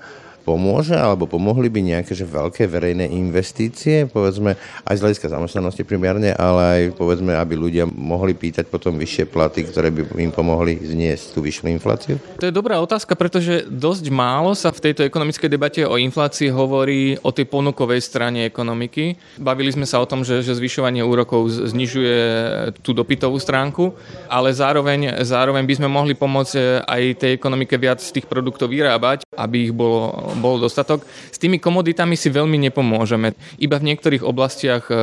pomôže, 0.48 0.96
alebo 0.96 1.28
pomohli 1.28 1.68
by 1.68 1.84
nejaké 1.84 2.16
že 2.16 2.24
veľké 2.24 2.72
verejné 2.72 3.12
investície, 3.12 4.08
povedzme 4.08 4.56
aj 4.88 4.96
z 4.96 5.04
hľadiska 5.04 5.28
zamestnanosti 5.28 5.84
primárne, 5.84 6.32
ale 6.32 6.62
aj 6.64 6.82
povedzme, 6.96 7.36
aby 7.36 7.60
ľudia 7.60 7.84
mohli 7.84 8.32
pýtať 8.32 8.72
potom 8.72 8.96
vyššie 8.96 9.28
platy, 9.28 9.68
ktoré 9.68 9.92
by 9.92 10.16
im 10.24 10.32
pomohli 10.32 10.80
zniesť 10.80 11.36
tú 11.36 11.44
vyššiu 11.44 11.68
infláciu? 11.76 12.16
To 12.40 12.48
je 12.48 12.56
dobrá 12.56 12.80
otázka, 12.80 13.20
pretože 13.20 13.68
dosť 13.68 14.08
málo 14.08 14.56
sa 14.56 14.72
v 14.72 14.88
tejto 14.88 15.04
ekonomickej 15.04 15.50
debate 15.52 15.82
o 15.84 16.00
inflácii 16.00 16.48
hovorí 16.48 17.20
o 17.20 17.36
tej 17.36 17.52
ponukovej 17.52 18.00
strane 18.00 18.48
ekonomiky. 18.48 19.20
Bavili 19.36 19.76
sme 19.76 19.84
sa 19.84 20.00
o 20.00 20.08
tom, 20.08 20.24
že, 20.24 20.40
že 20.40 20.56
zvyšovanie 20.56 21.04
úrokov 21.04 21.52
znižuje 21.52 22.16
tú 22.80 22.96
dopytovú 22.96 23.36
stránku, 23.36 23.92
ale 24.32 24.56
zároveň, 24.56 25.20
zároveň 25.28 25.68
by 25.68 25.74
sme 25.76 25.90
mohli 25.92 26.16
pomôcť 26.16 26.88
aj 26.88 27.02
tej 27.20 27.32
ekonomike 27.36 27.76
viac 27.76 28.00
z 28.00 28.16
tých 28.16 28.30
produktov 28.30 28.72
vyrábať, 28.72 29.28
aby 29.36 29.68
ich 29.68 29.74
bolo 29.76 30.32
bol 30.38 30.62
dostatok. 30.62 31.04
S 31.34 31.38
tými 31.42 31.58
komoditami 31.58 32.14
si 32.14 32.30
veľmi 32.30 32.56
nepomôžeme. 32.70 33.34
Iba 33.58 33.82
v 33.82 33.88
niektorých 33.94 34.24
oblastiach 34.24 34.88
e, 34.88 34.94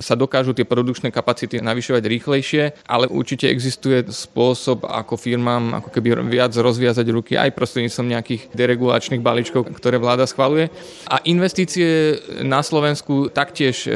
sa 0.00 0.14
dokážu 0.14 0.52
tie 0.52 0.68
produkčné 0.68 1.08
kapacity 1.10 1.58
navyšovať 1.64 2.02
rýchlejšie, 2.04 2.62
ale 2.86 3.08
určite 3.08 3.48
existuje 3.48 4.04
spôsob, 4.08 4.84
ako 4.84 5.16
firmám 5.16 5.80
ako 5.80 5.88
keby 5.88 6.20
viac 6.28 6.52
rozviazať 6.54 7.06
ruky 7.10 7.34
aj 7.36 7.56
prostredníctvom 7.56 8.06
nejakých 8.12 8.42
deregulačných 8.52 9.24
balíčkov, 9.24 9.72
ktoré 9.76 9.96
vláda 9.96 10.28
schvaluje. 10.28 10.68
A 11.08 11.20
investície 11.24 12.20
na 12.44 12.60
Slovensku 12.60 13.32
taktiež 13.32 13.84
e, 13.84 13.90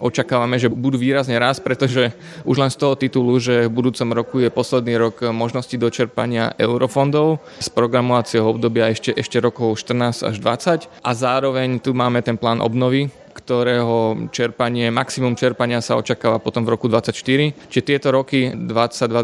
očakávame, 0.00 0.56
že 0.56 0.72
budú 0.72 0.96
výrazne 0.96 1.36
rásť, 1.36 1.60
pretože 1.62 2.02
už 2.44 2.56
len 2.58 2.70
z 2.72 2.76
toho 2.80 2.94
titulu, 2.96 3.36
že 3.38 3.68
v 3.68 3.74
budúcom 3.74 4.08
roku 4.12 4.40
je 4.40 4.50
posledný 4.50 4.96
rok 4.96 5.20
možnosti 5.30 5.76
dočerpania 5.76 6.52
eurofondov 6.56 7.40
z 7.58 7.68
programovacieho 7.72 8.46
obdobia 8.46 8.90
ešte, 8.92 9.14
ešte 9.14 9.38
rokov 9.40 9.78
14 9.78 10.26
až 10.26 10.29
20 10.38 11.02
a 11.02 11.10
zároveň 11.10 11.82
tu 11.82 11.96
máme 11.96 12.22
ten 12.22 12.38
plán 12.38 12.62
obnovy, 12.62 13.10
ktorého 13.30 14.28
čerpanie, 14.34 14.90
maximum 14.90 15.38
čerpania 15.38 15.78
sa 15.80 15.96
očakáva 15.96 16.42
potom 16.42 16.66
v 16.66 16.76
roku 16.76 16.86
2024. 16.90 17.70
Čiže 17.70 17.82
tieto 17.82 18.08
roky 18.10 18.50
22, 18.52 18.66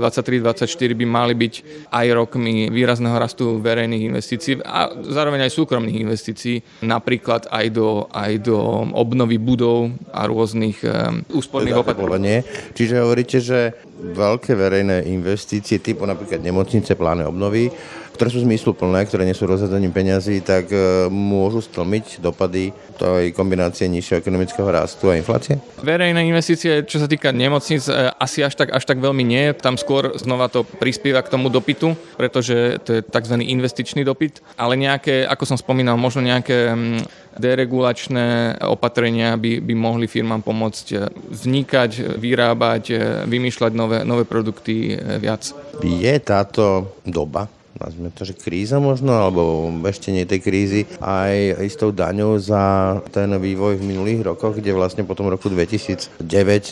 23, 0.03 0.43
24 0.43 0.99
by 0.99 1.07
mali 1.07 1.35
byť 1.35 1.55
aj 1.91 2.07
rokmi 2.15 2.71
výrazného 2.71 3.19
rastu 3.19 3.59
verejných 3.59 4.07
investícií 4.11 4.63
a 4.63 4.91
zároveň 4.95 5.47
aj 5.47 5.53
súkromných 5.53 6.03
investícií, 6.07 6.87
napríklad 6.87 7.51
aj 7.51 7.67
do, 7.75 8.07
aj 8.11 8.33
do 8.47 8.59
obnovy 8.95 9.37
budov 9.43 9.91
a 10.15 10.27
rôznych 10.27 10.81
um, 10.87 11.23
úsporných 11.31 11.83
opatrení. 11.83 12.47
Čiže 12.73 13.03
hovoríte, 13.03 13.39
že 13.43 13.75
veľké 13.97 14.55
verejné 14.55 15.09
investície 15.09 15.81
typu 15.81 16.05
napríklad 16.05 16.45
nemocnice, 16.45 16.95
plány 16.95 17.27
obnovy 17.27 17.73
ktoré 18.17 18.33
sú 18.33 18.41
zmysluplné, 18.43 19.05
ktoré 19.05 19.29
nie 19.29 19.37
sú 19.37 19.45
rozhľadaním 19.45 19.93
peňazí, 19.93 20.41
tak 20.41 20.73
e, 20.73 21.07
môžu 21.13 21.61
stlmiť 21.61 22.25
dopady 22.25 22.73
tej 22.97 23.37
kombinácie 23.37 23.85
nižšieho 23.93 24.25
ekonomického 24.25 24.65
rastu 24.65 25.13
a 25.13 25.21
inflácie? 25.21 25.61
Verejné 25.85 26.25
investície, 26.25 26.83
čo 26.89 26.97
sa 26.97 27.07
týka 27.07 27.31
nemocnic, 27.31 27.85
e, 27.87 28.11
asi 28.17 28.41
až 28.41 28.57
tak, 28.57 28.73
až 28.73 28.89
tak 28.89 28.99
veľmi 28.99 29.21
nie. 29.21 29.53
Tam 29.53 29.77
skôr 29.77 30.17
znova 30.17 30.49
to 30.49 30.65
prispieva 30.65 31.21
k 31.21 31.29
tomu 31.29 31.53
dopytu, 31.53 31.93
pretože 32.17 32.81
to 32.83 32.99
je 32.99 33.01
tzv. 33.05 33.37
investičný 33.45 34.01
dopyt. 34.03 34.41
Ale 34.57 34.81
nejaké, 34.81 35.29
ako 35.29 35.45
som 35.45 35.61
spomínal, 35.61 36.01
možno 36.01 36.25
nejaké 36.25 36.73
mm, 36.73 37.37
deregulačné 37.37 38.57
opatrenia 38.65 39.37
by, 39.37 39.61
by 39.61 39.75
mohli 39.77 40.09
firmám 40.09 40.41
pomôcť 40.41 40.87
e, 40.91 40.97
vznikať, 41.13 42.17
vyrábať, 42.17 42.85
vymýšľať 43.29 43.73
nové, 43.77 43.99
nové 44.09 44.25
produkty 44.25 44.97
viac. 45.21 45.53
Je 45.85 46.15
táto 46.25 46.97
doba, 47.05 47.53
nazvime 47.81 48.11
to, 48.13 48.25
že 48.25 48.35
kríza 48.37 48.81
možno, 48.81 49.13
alebo 49.15 49.69
ešte 49.87 50.11
nie 50.11 50.29
tej 50.29 50.41
krízy, 50.43 50.81
aj 51.01 51.61
istou 51.63 51.93
daňou 51.93 52.41
za 52.41 52.97
ten 53.13 53.31
vývoj 53.33 53.79
v 53.81 53.87
minulých 53.87 54.27
rokoch, 54.33 54.57
kde 54.57 54.73
vlastne 54.73 55.05
po 55.05 55.15
tom 55.15 55.29
roku 55.29 55.49
2009, 55.49 56.21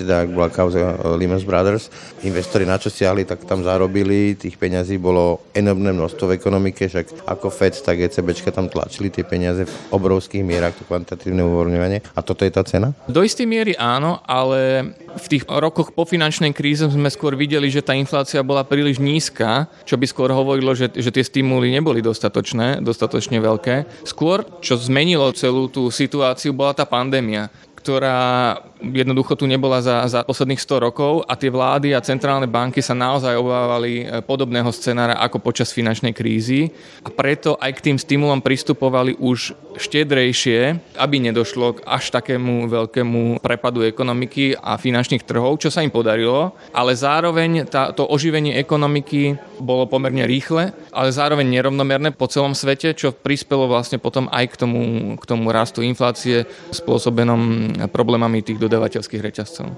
tak 0.04 0.26
bola 0.32 0.48
kauza 0.48 0.96
Lehman 1.16 1.42
Brothers, 1.44 1.92
investori 2.24 2.64
na 2.64 2.80
čo 2.80 2.88
siahli, 2.88 3.28
tak 3.28 3.44
tam 3.44 3.62
zarobili, 3.62 4.34
tých 4.34 4.56
peňazí 4.56 4.96
bolo 4.96 5.44
enormné 5.52 5.92
množstvo 5.92 6.30
v 6.30 6.36
ekonomike, 6.36 6.88
však 6.88 7.28
ako 7.28 7.48
Fed, 7.52 7.76
tak 7.84 8.00
ECBčka 8.00 8.50
tam 8.54 8.70
tlačili 8.72 9.12
tie 9.12 9.26
peniaze 9.26 9.68
v 9.68 9.74
obrovských 9.92 10.42
mierach, 10.46 10.74
to 10.74 10.86
kvantitatívne 10.88 11.44
uvoľňovanie. 11.44 11.98
A 12.14 12.20
toto 12.24 12.46
je 12.46 12.52
tá 12.52 12.62
cena? 12.64 12.96
Do 13.10 13.20
istej 13.20 13.46
miery 13.46 13.72
áno, 13.76 14.22
ale 14.24 14.92
v 15.14 15.26
tých 15.30 15.44
rokoch 15.46 15.94
po 15.94 16.02
finančnej 16.06 16.50
kríze 16.50 16.86
sme 16.86 17.10
skôr 17.10 17.38
videli, 17.38 17.70
že 17.70 17.84
tá 17.84 17.94
inflácia 17.94 18.42
bola 18.42 18.66
príliš 18.66 18.98
nízka, 18.98 19.70
čo 19.86 19.94
by 19.94 20.06
skôr 20.06 20.30
hovorilo, 20.30 20.74
že, 20.74 20.90
že 20.94 21.10
tie 21.10 21.26
stimuly 21.26 21.74
neboli 21.74 22.00
dostatočné, 22.00 22.80
dostatočne 22.80 23.42
veľké. 23.42 24.06
Skôr, 24.06 24.46
čo 24.62 24.78
zmenilo 24.78 25.34
celú 25.34 25.66
tú 25.66 25.90
situáciu, 25.90 26.54
bola 26.54 26.72
tá 26.74 26.86
pandémia 26.86 27.50
ktorá 27.84 28.64
jednoducho 28.80 29.36
tu 29.36 29.44
nebola 29.44 29.84
za, 29.84 30.08
za 30.08 30.24
posledných 30.24 30.56
100 30.56 30.86
rokov 30.88 31.20
a 31.28 31.36
tie 31.36 31.52
vlády 31.52 31.92
a 31.92 32.00
centrálne 32.00 32.48
banky 32.48 32.80
sa 32.80 32.96
naozaj 32.96 33.36
obávali 33.36 34.08
e, 34.08 34.24
podobného 34.24 34.72
scenára 34.72 35.20
ako 35.20 35.44
počas 35.44 35.68
finančnej 35.68 36.16
krízy. 36.16 36.72
A 37.04 37.12
preto 37.12 37.60
aj 37.60 37.76
k 37.76 37.92
tým 37.92 38.00
stimulom 38.00 38.40
pristupovali 38.40 39.20
už 39.20 39.52
štedrejšie, 39.76 40.80
aby 40.96 41.16
nedošlo 41.28 41.76
k 41.76 41.84
až 41.84 42.08
takému 42.08 42.72
veľkému 42.72 43.44
prepadu 43.44 43.84
ekonomiky 43.84 44.56
a 44.56 44.80
finančných 44.80 45.28
trhov, 45.28 45.60
čo 45.60 45.68
sa 45.68 45.84
im 45.84 45.92
podarilo, 45.92 46.56
ale 46.72 46.96
zároveň 46.96 47.68
tá, 47.68 47.92
to 47.92 48.08
oživenie 48.08 48.56
ekonomiky 48.56 49.36
bolo 49.60 49.84
pomerne 49.84 50.24
rýchle, 50.24 50.72
ale 50.88 51.08
zároveň 51.12 51.52
nerovnomerné 51.52 52.16
po 52.16 52.32
celom 52.32 52.56
svete, 52.56 52.96
čo 52.96 53.12
prispelo 53.12 53.68
vlastne 53.68 54.00
potom 54.00 54.32
aj 54.32 54.56
k 54.56 54.58
tomu, 54.64 54.80
k 55.20 55.24
tomu 55.28 55.52
rastu 55.52 55.84
inflácie 55.84 56.48
spôsobenom 56.72 57.73
problémami 57.90 58.40
tých 58.40 58.58
dodávateľských 58.58 59.22
reťazcov. 59.22 59.68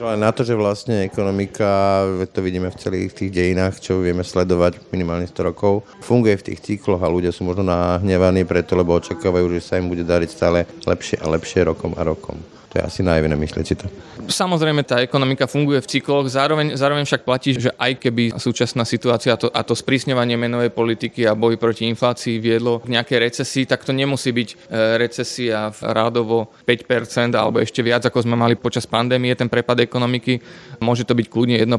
Na 0.00 0.30
to, 0.30 0.46
že 0.46 0.54
vlastne 0.54 1.02
ekonomika, 1.02 2.04
to 2.30 2.40
vidíme 2.40 2.70
v 2.70 2.80
celých 2.80 3.10
tých 3.16 3.30
dejinách, 3.32 3.82
čo 3.82 3.98
vieme 3.98 4.22
sledovať 4.22 4.92
minimálne 4.94 5.26
100 5.26 5.48
rokov, 5.50 5.82
funguje 6.04 6.38
v 6.38 6.46
tých 6.52 6.62
cykloch 6.62 7.02
a 7.02 7.10
ľudia 7.10 7.34
sú 7.34 7.42
možno 7.48 7.66
nahnevaní 7.66 8.46
preto, 8.46 8.78
lebo 8.78 8.96
očakávajú, 8.96 9.50
že 9.58 9.60
sa 9.64 9.76
im 9.80 9.90
bude 9.90 10.06
dariť 10.06 10.30
stále 10.30 10.68
lepšie 10.86 11.18
a 11.18 11.26
lepšie 11.32 11.66
rokom 11.66 11.96
a 11.98 12.06
rokom. 12.06 12.38
To 12.70 12.78
je 12.78 12.86
asi 12.86 13.02
najviné, 13.02 13.34
myslíte 13.34 13.66
si 13.66 13.74
to? 13.74 13.90
Samozrejme, 14.30 14.86
tá 14.86 15.02
ekonomika 15.02 15.50
funguje 15.50 15.82
v 15.82 15.90
cykloch, 15.90 16.30
zároveň, 16.30 16.78
zároveň 16.78 17.02
však 17.02 17.26
platí, 17.26 17.58
že 17.58 17.74
aj 17.74 17.98
keby 17.98 18.38
súčasná 18.38 18.86
situácia 18.86 19.34
to, 19.34 19.50
a 19.50 19.66
to 19.66 19.74
sprísňovanie 19.74 20.38
menovej 20.38 20.70
politiky 20.70 21.26
a 21.26 21.34
boj 21.34 21.58
proti 21.58 21.90
inflácii 21.90 22.38
viedlo 22.38 22.78
k 22.78 22.94
nejakej 22.94 23.18
recesii, 23.26 23.66
tak 23.66 23.82
to 23.82 23.90
nemusí 23.90 24.30
byť 24.30 24.48
e, 24.54 24.56
recesia 25.02 25.74
v 25.74 25.80
rádovo 25.90 26.54
5% 26.62 27.34
alebo 27.34 27.58
ešte 27.58 27.82
viac, 27.82 28.06
ako 28.06 28.22
sme 28.22 28.38
mali 28.38 28.54
počas 28.54 28.86
pandémie, 28.86 29.34
ten 29.34 29.50
prepad 29.50 29.82
ekonomiky. 29.82 30.38
Môže 30.78 31.02
to 31.02 31.18
byť 31.18 31.26
kľudne 31.26 31.58
1% 31.58 31.74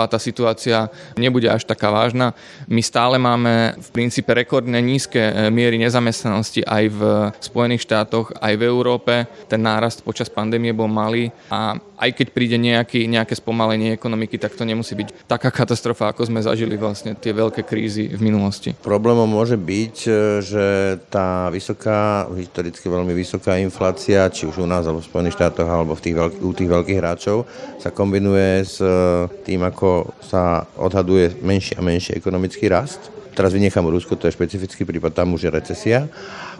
a 0.00 0.08
tá 0.08 0.16
situácia 0.16 0.88
nebude 1.20 1.52
až 1.52 1.68
taká 1.68 1.92
vážna. 1.92 2.32
My 2.64 2.80
stále 2.80 3.20
máme 3.20 3.76
v 3.76 3.88
princípe 3.92 4.32
rekordne 4.32 4.80
nízke 4.80 5.20
e, 5.20 5.52
miery 5.52 5.76
nezamestnanosti 5.76 6.64
aj 6.64 6.84
v 6.88 7.00
Spojených 7.44 7.84
štátoch, 7.84 8.32
aj 8.40 8.56
v 8.56 8.62
Európe. 8.64 9.28
Ten 9.44 9.60
nárast 9.60 10.00
počas 10.00 10.29
pandémie 10.32 10.72
bol 10.72 10.88
malý 10.88 11.34
a 11.50 11.78
aj 12.00 12.10
keď 12.16 12.26
príde 12.32 12.56
nejaký, 12.56 13.04
nejaké 13.04 13.36
spomalenie 13.36 13.92
ekonomiky, 13.92 14.40
tak 14.40 14.56
to 14.56 14.64
nemusí 14.64 14.96
byť 14.96 15.28
taká 15.28 15.52
katastrofa, 15.52 16.08
ako 16.10 16.32
sme 16.32 16.40
zažili 16.40 16.80
vlastne 16.80 17.12
tie 17.12 17.36
veľké 17.36 17.60
krízy 17.68 18.08
v 18.08 18.24
minulosti. 18.24 18.72
Problémom 18.80 19.28
môže 19.28 19.60
byť, 19.60 19.96
e, 20.08 20.12
že 20.40 20.66
tá 21.12 21.52
vysoká, 21.52 22.24
historicky 22.32 22.88
veľmi 22.88 23.12
vysoká 23.12 23.60
inflácia, 23.60 24.32
či 24.32 24.48
už 24.48 24.64
u 24.64 24.66
nás 24.66 24.88
alebo 24.88 25.04
v 25.04 25.10
Spojených 25.12 25.36
štátoch 25.36 25.68
alebo 25.68 25.92
v 25.92 26.02
tých 26.08 26.16
veľk- 26.16 26.40
u 26.40 26.52
tých 26.56 26.70
veľkých 26.72 26.98
hráčov, 27.04 27.44
sa 27.76 27.92
kombinuje 27.92 28.64
s 28.64 28.80
e, 28.80 29.28
tým, 29.44 29.60
ako 29.60 30.16
sa 30.24 30.64
odhaduje 30.80 31.36
menší 31.44 31.76
a 31.76 31.84
menší 31.84 32.16
ekonomický 32.16 32.72
rast 32.72 33.19
Teraz 33.30 33.54
vynechám 33.54 33.86
Rusko, 33.86 34.18
to 34.18 34.26
je 34.26 34.34
špecifický 34.34 34.82
prípad, 34.82 35.14
tam 35.14 35.38
už 35.38 35.46
je 35.46 35.50
recesia. 35.50 35.98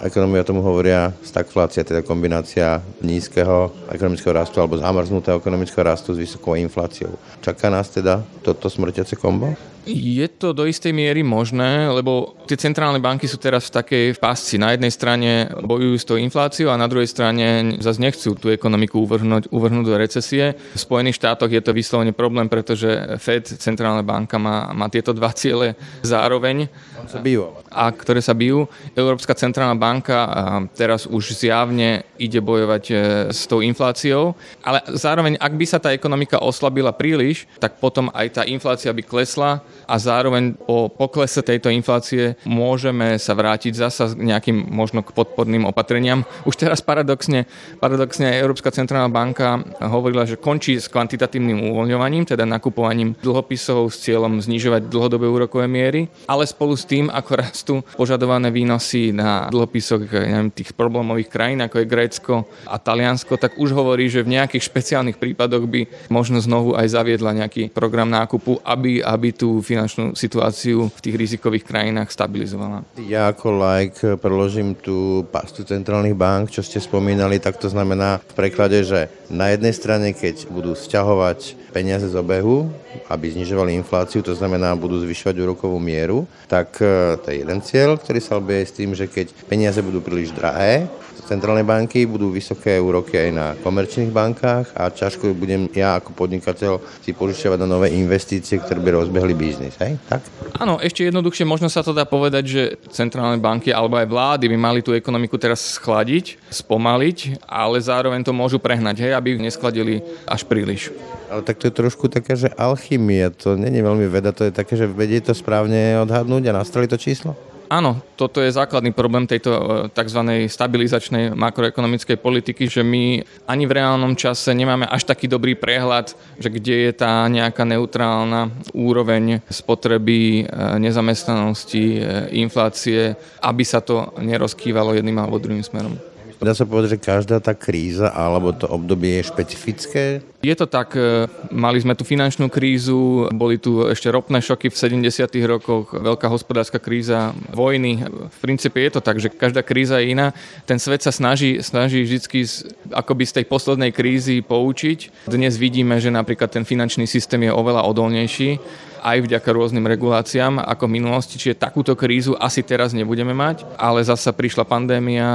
Ekonomia 0.01 0.47
tomu 0.47 0.63
hovoria 0.63 1.11
stagflácia, 1.21 1.83
teda 1.83 2.07
kombinácia 2.07 2.79
nízkeho 3.03 3.91
ekonomického 3.91 4.33
rastu 4.33 4.63
alebo 4.63 4.79
zamrznutého 4.79 5.43
ekonomického 5.43 5.83
rastu 5.83 6.15
s 6.15 6.23
vysokou 6.23 6.55
infláciou. 6.55 7.19
Čaká 7.43 7.69
nás 7.69 7.91
teda 7.91 8.23
toto 8.47 8.71
smrťace 8.71 9.19
kombo? 9.19 9.53
Je 9.91 10.27
to 10.31 10.55
do 10.55 10.71
istej 10.71 10.95
miery 10.95 11.27
možné, 11.27 11.91
lebo 11.91 12.39
tie 12.47 12.55
centrálne 12.55 13.03
banky 13.03 13.27
sú 13.27 13.43
teraz 13.43 13.67
v 13.69 13.83
takej 13.83 14.05
pásci. 14.23 14.55
Na 14.55 14.71
jednej 14.71 14.95
strane 14.95 15.51
bojujú 15.51 15.97
s 15.99 16.07
tou 16.07 16.17
infláciou 16.19 16.71
a 16.71 16.79
na 16.79 16.87
druhej 16.87 17.11
strane 17.11 17.75
zase 17.83 17.99
nechcú 17.99 18.39
tú 18.39 18.55
ekonomiku 18.55 19.03
uvrhnúť, 19.03 19.51
uvrhnúť 19.51 19.87
do 19.87 19.97
recesie. 19.99 20.55
V 20.55 20.79
Spojených 20.79 21.19
štátoch 21.19 21.51
je 21.51 21.59
to 21.59 21.75
vyslovene 21.75 22.15
problém, 22.15 22.47
pretože 22.47 23.19
Fed, 23.19 23.51
centrálna 23.59 24.07
banka, 24.07 24.39
má, 24.39 24.71
má 24.71 24.87
tieto 24.87 25.11
dva 25.11 25.35
ciele 25.35 25.75
zároveň. 26.07 26.71
Sa 27.11 27.19
bijú. 27.19 27.51
A 27.71 27.91
ktoré 27.91 28.23
sa 28.23 28.37
bijú. 28.37 28.71
Európska 28.95 29.35
centrálna 29.35 29.75
banka 29.75 30.31
teraz 30.79 31.11
už 31.11 31.35
zjavne 31.35 32.07
ide 32.21 32.39
bojovať 32.39 32.85
e, 32.91 32.95
s 33.33 33.49
tou 33.49 33.65
infláciou, 33.65 34.37
ale 34.61 34.85
zároveň, 34.93 35.41
ak 35.41 35.53
by 35.57 35.67
sa 35.67 35.81
tá 35.81 35.91
ekonomika 35.91 36.39
oslabila 36.39 36.93
príliš, 36.93 37.49
tak 37.57 37.81
potom 37.81 38.13
aj 38.13 38.27
tá 38.37 38.43
inflácia 38.45 38.93
by 38.93 39.03
klesla 39.03 39.65
a 39.91 39.99
zároveň 39.99 40.55
po 40.55 40.87
poklese 40.87 41.43
tejto 41.43 41.75
inflácie 41.75 42.39
môžeme 42.47 43.19
sa 43.19 43.35
vrátiť 43.35 43.75
zasa 43.75 44.15
k 44.15 44.23
nejakým 44.23 44.71
možno 44.71 45.03
k 45.03 45.11
podporným 45.11 45.67
opatreniam. 45.67 46.23
Už 46.47 46.55
teraz 46.55 46.79
paradoxne, 46.79 47.51
paradoxne 47.83 48.31
Európska 48.39 48.71
centrálna 48.71 49.11
banka 49.11 49.59
hovorila, 49.83 50.23
že 50.23 50.39
končí 50.39 50.79
s 50.79 50.87
kvantitatívnym 50.87 51.75
uvoľňovaním, 51.75 52.31
teda 52.31 52.47
nakupovaním 52.47 53.19
dlhopisov 53.19 53.91
s 53.91 54.07
cieľom 54.07 54.39
znižovať 54.39 54.87
dlhodobé 54.87 55.27
úrokové 55.27 55.67
miery, 55.67 56.07
ale 56.31 56.47
spolu 56.47 56.79
s 56.79 56.87
tým, 56.87 57.11
ako 57.11 57.31
rastú 57.35 57.75
požadované 57.99 58.55
výnosy 58.55 59.11
na 59.11 59.51
dlhopisoch 59.51 60.07
neviem, 60.07 60.55
tých 60.55 60.71
problémových 60.79 61.29
krajín, 61.29 61.67
ako 61.67 61.83
je 61.83 61.91
Grécko 61.91 62.35
a 62.71 62.79
Taliansko, 62.79 63.35
tak 63.35 63.59
už 63.59 63.75
hovorí, 63.75 64.07
že 64.07 64.23
v 64.23 64.39
nejakých 64.39 64.63
špeciálnych 64.63 65.19
prípadoch 65.19 65.67
by 65.67 65.91
možno 66.13 66.39
znovu 66.39 66.79
aj 66.79 66.87
zaviedla 66.95 67.35
nejaký 67.43 67.75
program 67.75 68.07
nákupu, 68.07 68.63
aby, 68.63 69.03
aby 69.03 69.35
tú 69.35 69.59
finančnú 69.59 69.80
situáciu 69.89 70.91
v 70.91 71.01
tých 71.01 71.17
rizikových 71.17 71.65
krajinách 71.65 72.11
stabilizovala. 72.11 72.85
Ja 73.07 73.31
ako 73.31 73.49
like 73.55 74.01
preložím 74.19 74.75
tú 74.75 75.25
pastu 75.31 75.63
centrálnych 75.63 76.19
bank, 76.19 76.51
čo 76.51 76.65
ste 76.65 76.83
spomínali, 76.83 77.39
tak 77.39 77.57
to 77.57 77.71
znamená 77.71 78.19
v 78.21 78.35
preklade, 78.35 78.83
že 78.83 79.09
na 79.31 79.55
jednej 79.55 79.73
strane, 79.73 80.11
keď 80.11 80.51
budú 80.51 80.75
sťahovať 80.75 81.71
peniaze 81.71 82.11
z 82.11 82.19
obehu, 82.19 82.67
aby 83.07 83.31
znižovali 83.31 83.79
infláciu, 83.79 84.21
to 84.27 84.35
znamená, 84.35 84.75
budú 84.75 84.99
zvyšovať 84.99 85.37
úrokovú 85.39 85.79
mieru, 85.79 86.27
tak 86.51 86.83
e, 86.83 87.15
to 87.23 87.27
je 87.31 87.47
jeden 87.47 87.61
cieľ, 87.63 87.95
ktorý 87.95 88.19
sa 88.19 88.43
obie 88.43 88.67
s 88.67 88.75
tým, 88.75 88.91
že 88.93 89.07
keď 89.07 89.31
peniaze 89.47 89.79
budú 89.79 90.03
príliš 90.03 90.35
drahé, 90.35 90.91
centrálnej 91.31 91.63
banky, 91.63 92.11
budú 92.11 92.35
vysoké 92.35 92.83
úroky 92.83 93.15
aj 93.15 93.31
na 93.31 93.47
komerčných 93.63 94.11
bankách 94.11 94.75
a 94.75 94.91
ťažko 94.91 95.31
budem 95.39 95.71
ja 95.71 96.03
ako 96.03 96.11
podnikateľ 96.19 96.83
si 97.07 97.15
požičiavať 97.15 97.59
na 97.63 97.71
nové 97.71 97.95
investície, 97.95 98.59
ktoré 98.59 98.83
by 98.83 98.99
rozbehli 98.99 99.39
biznis. 99.39 99.79
Hej? 99.79 99.95
Tak? 100.11 100.27
Áno, 100.59 100.83
ešte 100.83 101.07
jednoduchšie 101.07 101.47
možno 101.47 101.71
sa 101.71 101.87
to 101.87 101.95
dá 101.95 102.03
povedať, 102.03 102.45
že 102.51 102.63
centrálne 102.91 103.39
banky 103.39 103.71
alebo 103.71 103.95
aj 103.95 104.11
vlády 104.11 104.51
by 104.51 104.59
mali 104.59 104.81
tú 104.83 104.91
ekonomiku 104.91 105.39
teraz 105.39 105.79
schladiť, 105.79 106.51
spomaliť, 106.51 107.47
ale 107.47 107.79
zároveň 107.79 108.27
to 108.27 108.35
môžu 108.35 108.59
prehnať, 108.59 109.07
hej, 109.07 109.13
aby 109.15 109.39
neskladili 109.39 110.03
až 110.27 110.43
príliš. 110.43 110.91
Ale 111.31 111.47
tak 111.47 111.63
to 111.63 111.71
je 111.71 111.79
trošku 111.79 112.11
také, 112.11 112.35
že 112.35 112.51
alchymia, 112.59 113.31
to 113.31 113.55
není 113.55 113.79
veľmi 113.79 114.11
veda, 114.11 114.35
to 114.35 114.51
je 114.51 114.53
také, 114.53 114.75
že 114.75 114.91
vedie 114.91 115.23
to 115.23 115.31
správne 115.31 116.03
odhadnúť 116.03 116.51
a 116.51 116.59
nastrali 116.59 116.91
to 116.91 116.99
číslo? 116.99 117.39
Áno, 117.71 118.03
toto 118.19 118.43
je 118.43 118.51
základný 118.51 118.91
problém 118.91 119.31
tejto 119.31 119.55
e, 119.55 119.63
tzv. 119.95 120.51
stabilizačnej 120.51 121.39
makroekonomickej 121.39 122.19
politiky, 122.19 122.67
že 122.67 122.83
my 122.83 123.23
ani 123.47 123.65
v 123.71 123.79
reálnom 123.79 124.19
čase 124.19 124.51
nemáme 124.59 124.91
až 124.91 125.07
taký 125.07 125.31
dobrý 125.31 125.55
prehľad, 125.55 126.19
že 126.43 126.51
kde 126.51 126.91
je 126.91 126.93
tá 126.99 127.31
nejaká 127.31 127.63
neutrálna 127.63 128.51
úroveň 128.75 129.39
spotreby, 129.47 130.51
e, 130.51 130.83
nezamestnanosti, 130.83 131.87
e, 131.95 132.01
inflácie, 132.43 133.15
aby 133.39 133.63
sa 133.63 133.79
to 133.79 134.19
nerozkývalo 134.19 134.99
jedným 134.99 135.23
alebo 135.23 135.39
druhým 135.39 135.63
smerom. 135.63 136.10
Dá 136.41 136.57
sa 136.57 136.65
povedať, 136.65 136.97
že 136.97 137.05
každá 137.05 137.37
tá 137.37 137.53
kríza 137.53 138.09
alebo 138.09 138.57
to 138.57 138.65
obdobie 138.65 139.21
je 139.21 139.29
špecifické? 139.29 140.05
Je 140.41 140.57
to 140.57 140.65
tak, 140.65 140.97
e, 140.97 141.29
mali 141.53 141.77
sme 141.85 141.93
tu 141.93 142.01
finančnú 142.01 142.49
krízu, 142.49 143.29
boli 143.29 143.61
tu 143.61 143.85
ešte 143.85 144.09
ropné 144.09 144.41
šoky 144.41 144.73
v 144.73 145.05
70. 145.05 145.45
rokoch, 145.45 145.93
veľká 145.93 146.33
hospodárska 146.33 146.81
kríza, 146.81 147.37
vojny. 147.53 148.01
V 148.09 148.39
princípe 148.41 148.81
je 148.81 148.89
to 148.89 149.05
tak, 149.05 149.21
že 149.21 149.29
každá 149.29 149.61
kríza 149.61 150.01
je 150.01 150.17
iná. 150.17 150.33
Ten 150.65 150.81
svet 150.81 151.05
sa 151.05 151.13
snaží, 151.13 151.61
snaží 151.61 152.09
vždy 152.09 152.41
akoby 152.89 153.29
z 153.29 153.33
tej 153.37 153.45
poslednej 153.45 153.93
krízy 153.93 154.41
poučiť. 154.41 155.29
Dnes 155.29 155.61
vidíme, 155.61 156.01
že 156.01 156.09
napríklad 156.09 156.49
ten 156.49 156.65
finančný 156.65 157.05
systém 157.05 157.45
je 157.45 157.53
oveľa 157.53 157.85
odolnejší 157.85 158.57
aj 159.01 159.25
vďaka 159.25 159.49
rôznym 159.51 159.89
reguláciám 159.89 160.61
ako 160.61 160.85
v 160.87 160.95
minulosti, 161.01 161.41
čiže 161.41 161.59
takúto 161.59 161.97
krízu 161.97 162.37
asi 162.37 162.61
teraz 162.61 162.93
nebudeme 162.93 163.33
mať, 163.33 163.65
ale 163.81 164.05
zasa 164.05 164.31
prišla 164.31 164.69
pandémia, 164.69 165.27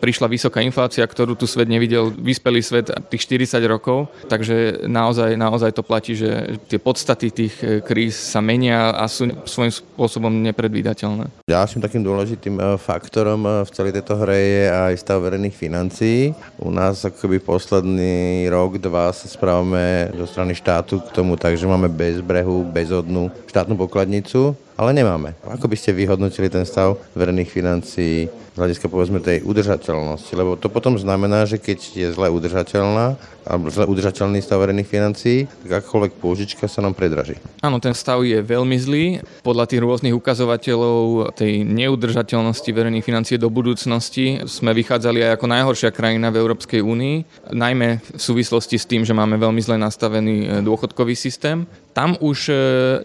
prišla 0.00 0.26
vysoká 0.26 0.49
inflácia, 0.58 1.06
ktorú 1.06 1.38
tu 1.38 1.46
svet 1.46 1.70
nevidel, 1.70 2.10
vyspelý 2.10 2.58
svet 2.58 2.90
tých 3.06 3.22
40 3.46 3.62
rokov, 3.70 4.10
takže 4.26 4.88
naozaj, 4.88 5.38
naozaj 5.38 5.70
to 5.76 5.86
platí, 5.86 6.18
že 6.18 6.58
tie 6.66 6.82
podstaty 6.82 7.30
tých 7.30 7.54
e, 7.60 7.78
kríz 7.84 8.16
sa 8.16 8.40
menia 8.40 8.90
a 8.90 9.06
sú 9.06 9.30
svojím 9.44 9.70
spôsobom 9.70 10.32
nepredvídateľné. 10.50 11.30
Ďalším 11.46 11.84
takým 11.84 12.02
dôležitým 12.02 12.56
e, 12.56 12.62
faktorom 12.80 13.44
e, 13.44 13.50
v 13.68 13.70
celej 13.70 13.92
tejto 14.00 14.16
hre 14.24 14.38
je 14.40 14.64
aj 14.72 14.94
stav 14.96 15.20
verejných 15.20 15.52
financií. 15.52 16.32
U 16.56 16.72
nás 16.72 17.04
akoby 17.04 17.38
posledný 17.38 18.48
rok, 18.48 18.80
dva 18.80 19.12
sa 19.12 19.28
správame 19.28 20.08
zo 20.16 20.24
strany 20.24 20.56
štátu 20.56 21.04
k 21.04 21.12
tomu, 21.12 21.36
takže 21.36 21.68
máme 21.68 21.92
bez 21.92 22.24
brehu, 22.24 22.64
bez 22.64 22.88
od 22.88 23.10
národnú 23.10 23.34
štátnu 23.50 23.74
pokladnicu, 23.74 24.54
ale 24.80 24.96
nemáme. 24.96 25.36
Ako 25.44 25.68
by 25.68 25.76
ste 25.76 25.92
vyhodnotili 25.92 26.48
ten 26.48 26.64
stav 26.64 26.96
verejných 27.12 27.52
financií 27.52 28.32
z 28.32 28.56
hľadiska 28.56 28.88
povedzme 28.88 29.20
tej 29.20 29.44
udržateľnosti? 29.44 30.32
Lebo 30.32 30.56
to 30.56 30.72
potom 30.72 30.96
znamená, 30.96 31.44
že 31.44 31.60
keď 31.60 31.78
je 31.92 32.08
zle 32.08 32.32
udržateľná, 32.32 33.20
alebo 33.50 33.66
zle 33.66 33.82
udržateľný 33.90 34.38
stav 34.38 34.62
verejných 34.62 34.86
financií, 34.86 35.50
tak 35.66 35.82
akokoľvek 35.82 36.12
pôžička 36.22 36.70
sa 36.70 36.86
nám 36.86 36.94
predraží. 36.94 37.34
Áno, 37.58 37.82
ten 37.82 37.90
stav 37.90 38.22
je 38.22 38.38
veľmi 38.38 38.78
zlý. 38.78 39.04
Podľa 39.42 39.66
tých 39.66 39.82
rôznych 39.82 40.14
ukazovateľov 40.14 41.34
tej 41.34 41.66
neudržateľnosti 41.66 42.70
verejných 42.70 43.02
financií 43.02 43.36
do 43.42 43.50
budúcnosti 43.50 44.46
sme 44.46 44.70
vychádzali 44.70 45.26
aj 45.26 45.30
ako 45.34 45.46
najhoršia 45.50 45.90
krajina 45.90 46.30
v 46.30 46.38
Európskej 46.38 46.78
únii, 46.78 47.50
najmä 47.50 47.98
v 47.98 48.20
súvislosti 48.22 48.78
s 48.78 48.86
tým, 48.86 49.02
že 49.02 49.16
máme 49.16 49.34
veľmi 49.34 49.58
zle 49.58 49.74
nastavený 49.74 50.36
e, 50.38 50.46
dôchodkový 50.62 51.18
systém. 51.18 51.66
Tam 51.90 52.14
už 52.22 52.38
e, 52.46 52.54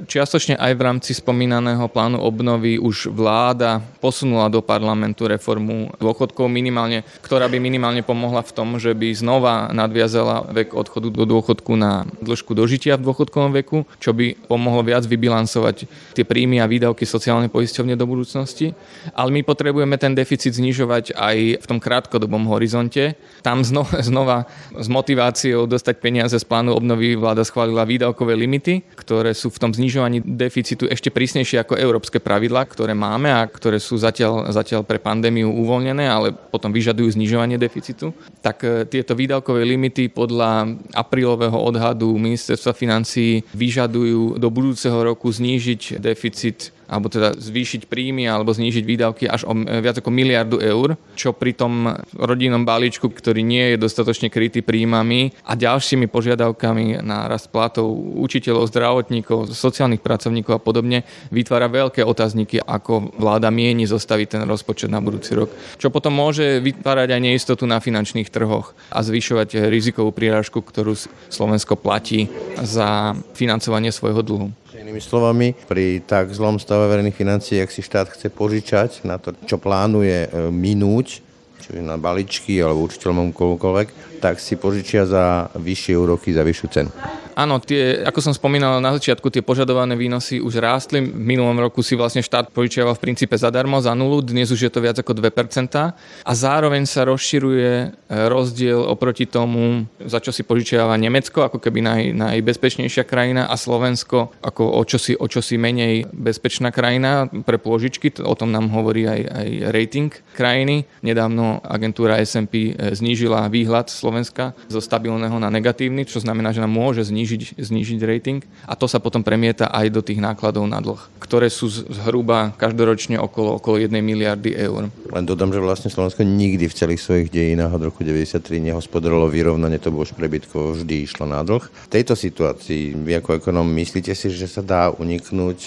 čiastočne 0.06 0.62
aj 0.62 0.72
v 0.78 0.82
rámci 0.86 1.12
spomínaného 1.18 1.90
plánu 1.90 2.22
obnovy 2.22 2.78
už 2.78 3.10
vláda 3.10 3.82
posunula 3.98 4.46
do 4.52 4.62
parlamentu 4.62 5.26
reformu 5.26 5.90
dôchodkov 5.98 6.46
minimálne, 6.46 7.02
ktorá 7.26 7.50
by 7.50 7.58
minimálne 7.58 8.06
pomohla 8.06 8.46
v 8.46 8.54
tom, 8.54 8.78
že 8.78 8.94
by 8.94 9.10
znova 9.16 9.74
nadviazala 9.74 10.35
vek 10.44 10.76
odchodu 10.76 11.08
do 11.14 11.24
dôchodku 11.24 11.78
na 11.78 12.04
dĺžku 12.20 12.52
dožitia 12.58 13.00
v 13.00 13.08
dôchodkovom 13.08 13.56
veku, 13.56 13.88
čo 14.02 14.12
by 14.12 14.36
pomohlo 14.50 14.84
viac 14.84 15.08
vybilancovať 15.08 15.88
tie 16.18 16.26
príjmy 16.28 16.60
a 16.60 16.68
výdavky 16.68 17.08
sociálnej 17.08 17.48
poisťovne 17.48 17.96
do 17.96 18.04
budúcnosti. 18.10 18.76
Ale 19.16 19.30
my 19.32 19.46
potrebujeme 19.46 19.96
ten 19.96 20.18
deficit 20.18 20.58
znižovať 20.58 21.14
aj 21.16 21.38
v 21.62 21.66
tom 21.66 21.80
krátkodobom 21.80 22.50
horizonte. 22.52 23.16
Tam 23.46 23.62
znova, 23.62 24.02
znova 24.10 24.38
s 24.74 24.88
motiváciou 24.90 25.70
dostať 25.70 25.96
peniaze 26.02 26.36
z 26.36 26.46
plánu 26.48 26.76
obnovy 26.76 27.16
vláda 27.16 27.46
schválila 27.46 27.86
výdavkové 27.86 28.34
limity, 28.34 28.84
ktoré 28.98 29.32
sú 29.38 29.54
v 29.54 29.62
tom 29.62 29.72
znižovaní 29.72 30.26
deficitu 30.26 30.90
ešte 30.90 31.14
prísnejšie 31.14 31.62
ako 31.62 31.78
európske 31.78 32.18
pravidlá, 32.18 32.66
ktoré 32.66 32.98
máme 32.98 33.30
a 33.30 33.46
ktoré 33.46 33.78
sú 33.78 33.96
zatiaľ, 34.00 34.50
zatiaľ 34.50 34.82
pre 34.88 34.98
pandémiu 34.98 35.52
uvoľnené, 35.52 36.06
ale 36.10 36.34
potom 36.34 36.74
vyžadujú 36.74 37.14
znižovanie 37.14 37.60
deficitu. 37.60 38.16
Tak 38.42 38.58
e, 38.64 38.68
tieto 38.90 39.14
výdavkové 39.14 39.62
limity 39.62 40.10
podľa 40.26 40.74
aprílového 40.98 41.54
odhadu 41.54 42.10
ministerstva 42.18 42.74
financí 42.74 43.46
vyžadujú 43.54 44.42
do 44.42 44.50
budúceho 44.50 44.98
roku 45.06 45.30
znížiť 45.30 46.02
deficit 46.02 46.74
alebo 46.86 47.10
teda 47.10 47.38
zvýšiť 47.38 47.90
príjmy 47.90 48.30
alebo 48.30 48.54
znížiť 48.54 48.84
výdavky 48.86 49.26
až 49.30 49.46
o 49.50 49.54
viac 49.56 49.98
ako 50.00 50.10
miliardu 50.10 50.58
eur, 50.62 51.00
čo 51.18 51.34
pri 51.34 51.58
tom 51.58 51.94
rodinnom 52.14 52.64
balíčku, 52.64 53.10
ktorý 53.10 53.42
nie 53.42 53.74
je 53.74 53.82
dostatočne 53.82 54.30
krytý 54.30 54.62
príjmami 54.62 55.34
a 55.46 55.54
ďalšími 55.58 56.10
požiadavkami 56.10 57.02
na 57.02 57.30
rast 57.30 57.50
platov 57.50 57.90
učiteľov, 58.20 58.70
zdravotníkov, 58.70 59.54
sociálnych 59.54 60.02
pracovníkov 60.02 60.58
a 60.58 60.62
podobne, 60.62 61.08
vytvára 61.30 61.70
veľké 61.72 62.02
otázniky, 62.06 62.62
ako 62.62 63.16
vláda 63.18 63.50
mieni 63.50 63.86
zostaviť 63.86 64.28
ten 64.40 64.44
rozpočet 64.46 64.90
na 64.90 65.02
budúci 65.02 65.38
rok. 65.38 65.52
Čo 65.78 65.94
potom 65.94 66.16
môže 66.16 66.60
vytvárať 66.62 67.16
aj 67.16 67.22
neistotu 67.22 67.64
na 67.70 67.82
finančných 67.82 68.30
trhoch 68.30 68.74
a 68.90 69.00
zvyšovať 69.02 69.70
rizikovú 69.70 70.12
prírážku, 70.12 70.62
ktorú 70.62 70.98
Slovensko 71.30 71.78
platí 71.78 72.28
za 72.62 73.14
financovanie 73.34 73.92
svojho 73.94 74.22
dlhu. 74.26 74.65
Inými 74.76 75.00
slovami, 75.00 75.56
pri 75.68 76.04
tak 76.04 76.36
zlom 76.36 76.60
stave 76.60 76.92
verejných 76.92 77.16
financií, 77.16 77.64
ak 77.64 77.72
si 77.72 77.80
štát 77.80 78.12
chce 78.12 78.28
požičať 78.28 79.08
na 79.08 79.16
to, 79.16 79.32
čo 79.48 79.56
plánuje 79.56 80.28
e, 80.28 80.52
minúť, 80.52 81.24
či 81.62 81.80
na 81.82 81.96
baličky 81.96 82.60
alebo 82.60 82.86
učiteľom 82.88 83.32
koľkoľvek, 83.36 84.20
tak 84.20 84.42
si 84.42 84.58
požičia 84.58 85.06
za 85.06 85.54
vyššie 85.54 85.94
úroky, 85.96 86.34
za 86.34 86.42
vyššiu 86.42 86.68
cenu. 86.72 86.92
Áno, 87.36 87.60
tie, 87.60 88.00
ako 88.08 88.24
som 88.24 88.32
spomínal 88.32 88.80
na 88.80 88.96
začiatku, 88.96 89.28
tie 89.28 89.44
požadované 89.44 90.00
výnosy 90.00 90.40
už 90.40 90.56
rástli. 90.64 91.04
V 91.04 91.12
minulom 91.12 91.60
roku 91.60 91.84
si 91.84 91.92
vlastne 92.00 92.24
štát 92.24 92.48
požičiaval 92.56 92.96
v 92.96 93.04
princípe 93.12 93.36
zadarmo, 93.36 93.76
za 93.84 93.92
nulu, 93.92 94.24
dnes 94.24 94.48
už 94.56 94.64
je 94.64 94.72
to 94.72 94.80
viac 94.80 94.96
ako 94.96 95.20
2%. 95.20 95.92
A 96.24 96.32
zároveň 96.32 96.88
sa 96.88 97.04
rozširuje 97.04 97.72
e, 97.76 97.88
rozdiel 98.32 98.80
oproti 98.80 99.28
tomu, 99.28 99.84
za 100.00 100.24
čo 100.24 100.32
si 100.32 100.48
požičiava 100.48 100.96
Nemecko, 100.96 101.44
ako 101.44 101.60
keby 101.60 101.84
naj, 101.84 102.04
najbezpečnejšia 102.16 103.04
krajina 103.04 103.52
a 103.52 103.60
Slovensko 103.60 104.32
ako 104.40 104.80
o 104.80 104.82
čosi, 104.88 105.20
o 105.20 105.28
čosi 105.28 105.60
menej 105.60 106.08
bezpečná 106.16 106.72
krajina 106.72 107.28
pre 107.44 107.60
pôžičky. 107.60 108.16
O 108.24 108.40
tom 108.40 108.56
nám 108.56 108.72
hovorí 108.72 109.12
aj, 109.12 109.22
aj 109.28 109.48
rating 109.76 110.10
krajiny. 110.40 110.88
Nedávno 111.04 111.45
agentúra 111.62 112.20
S&P 112.22 112.74
e, 112.74 112.94
znížila 112.94 113.48
výhľad 113.52 113.88
Slovenska 113.92 114.58
zo 114.70 114.82
stabilného 114.82 115.38
na 115.38 115.50
negatívny, 115.54 116.06
čo 116.06 116.22
znamená, 116.22 116.52
že 116.52 116.64
nám 116.64 116.74
môže 116.74 117.06
znížiť, 117.06 117.58
znížiť 117.60 118.00
rating 118.04 118.42
a 118.66 118.74
to 118.74 118.90
sa 118.90 118.98
potom 118.98 119.22
premieta 119.22 119.70
aj 119.70 119.88
do 119.94 120.02
tých 120.02 120.20
nákladov 120.22 120.66
na 120.66 120.82
dlh, 120.82 121.00
ktoré 121.22 121.48
sú 121.50 121.70
zhruba 121.70 122.54
každoročne 122.58 123.18
okolo, 123.22 123.58
okolo 123.58 123.82
1 123.82 123.92
miliardy 124.02 124.56
eur. 124.56 124.90
Len 125.14 125.26
dodám, 125.26 125.54
že 125.54 125.62
vlastne 125.64 125.90
Slovensko 125.94 126.26
nikdy 126.26 126.66
v 126.68 126.78
celých 126.78 127.02
svojich 127.02 127.30
dejinách 127.30 127.76
od 127.78 127.94
roku 127.94 128.02
93 128.04 128.42
nehospodarilo 128.60 129.30
vyrovnanie, 129.32 129.78
to 129.78 129.94
bolo 129.94 130.04
už 130.04 130.14
prebytko, 130.18 130.76
vždy 130.82 131.06
išlo 131.08 131.26
na 131.30 131.42
dlh. 131.46 131.64
V 131.64 131.90
tejto 131.92 132.14
situácii 132.14 132.96
vy 132.96 133.22
ako 133.22 133.40
ekonom 133.40 133.66
myslíte 133.66 134.12
si, 134.18 134.32
že 134.32 134.50
sa 134.50 134.62
dá 134.62 134.92
uniknúť 134.92 135.60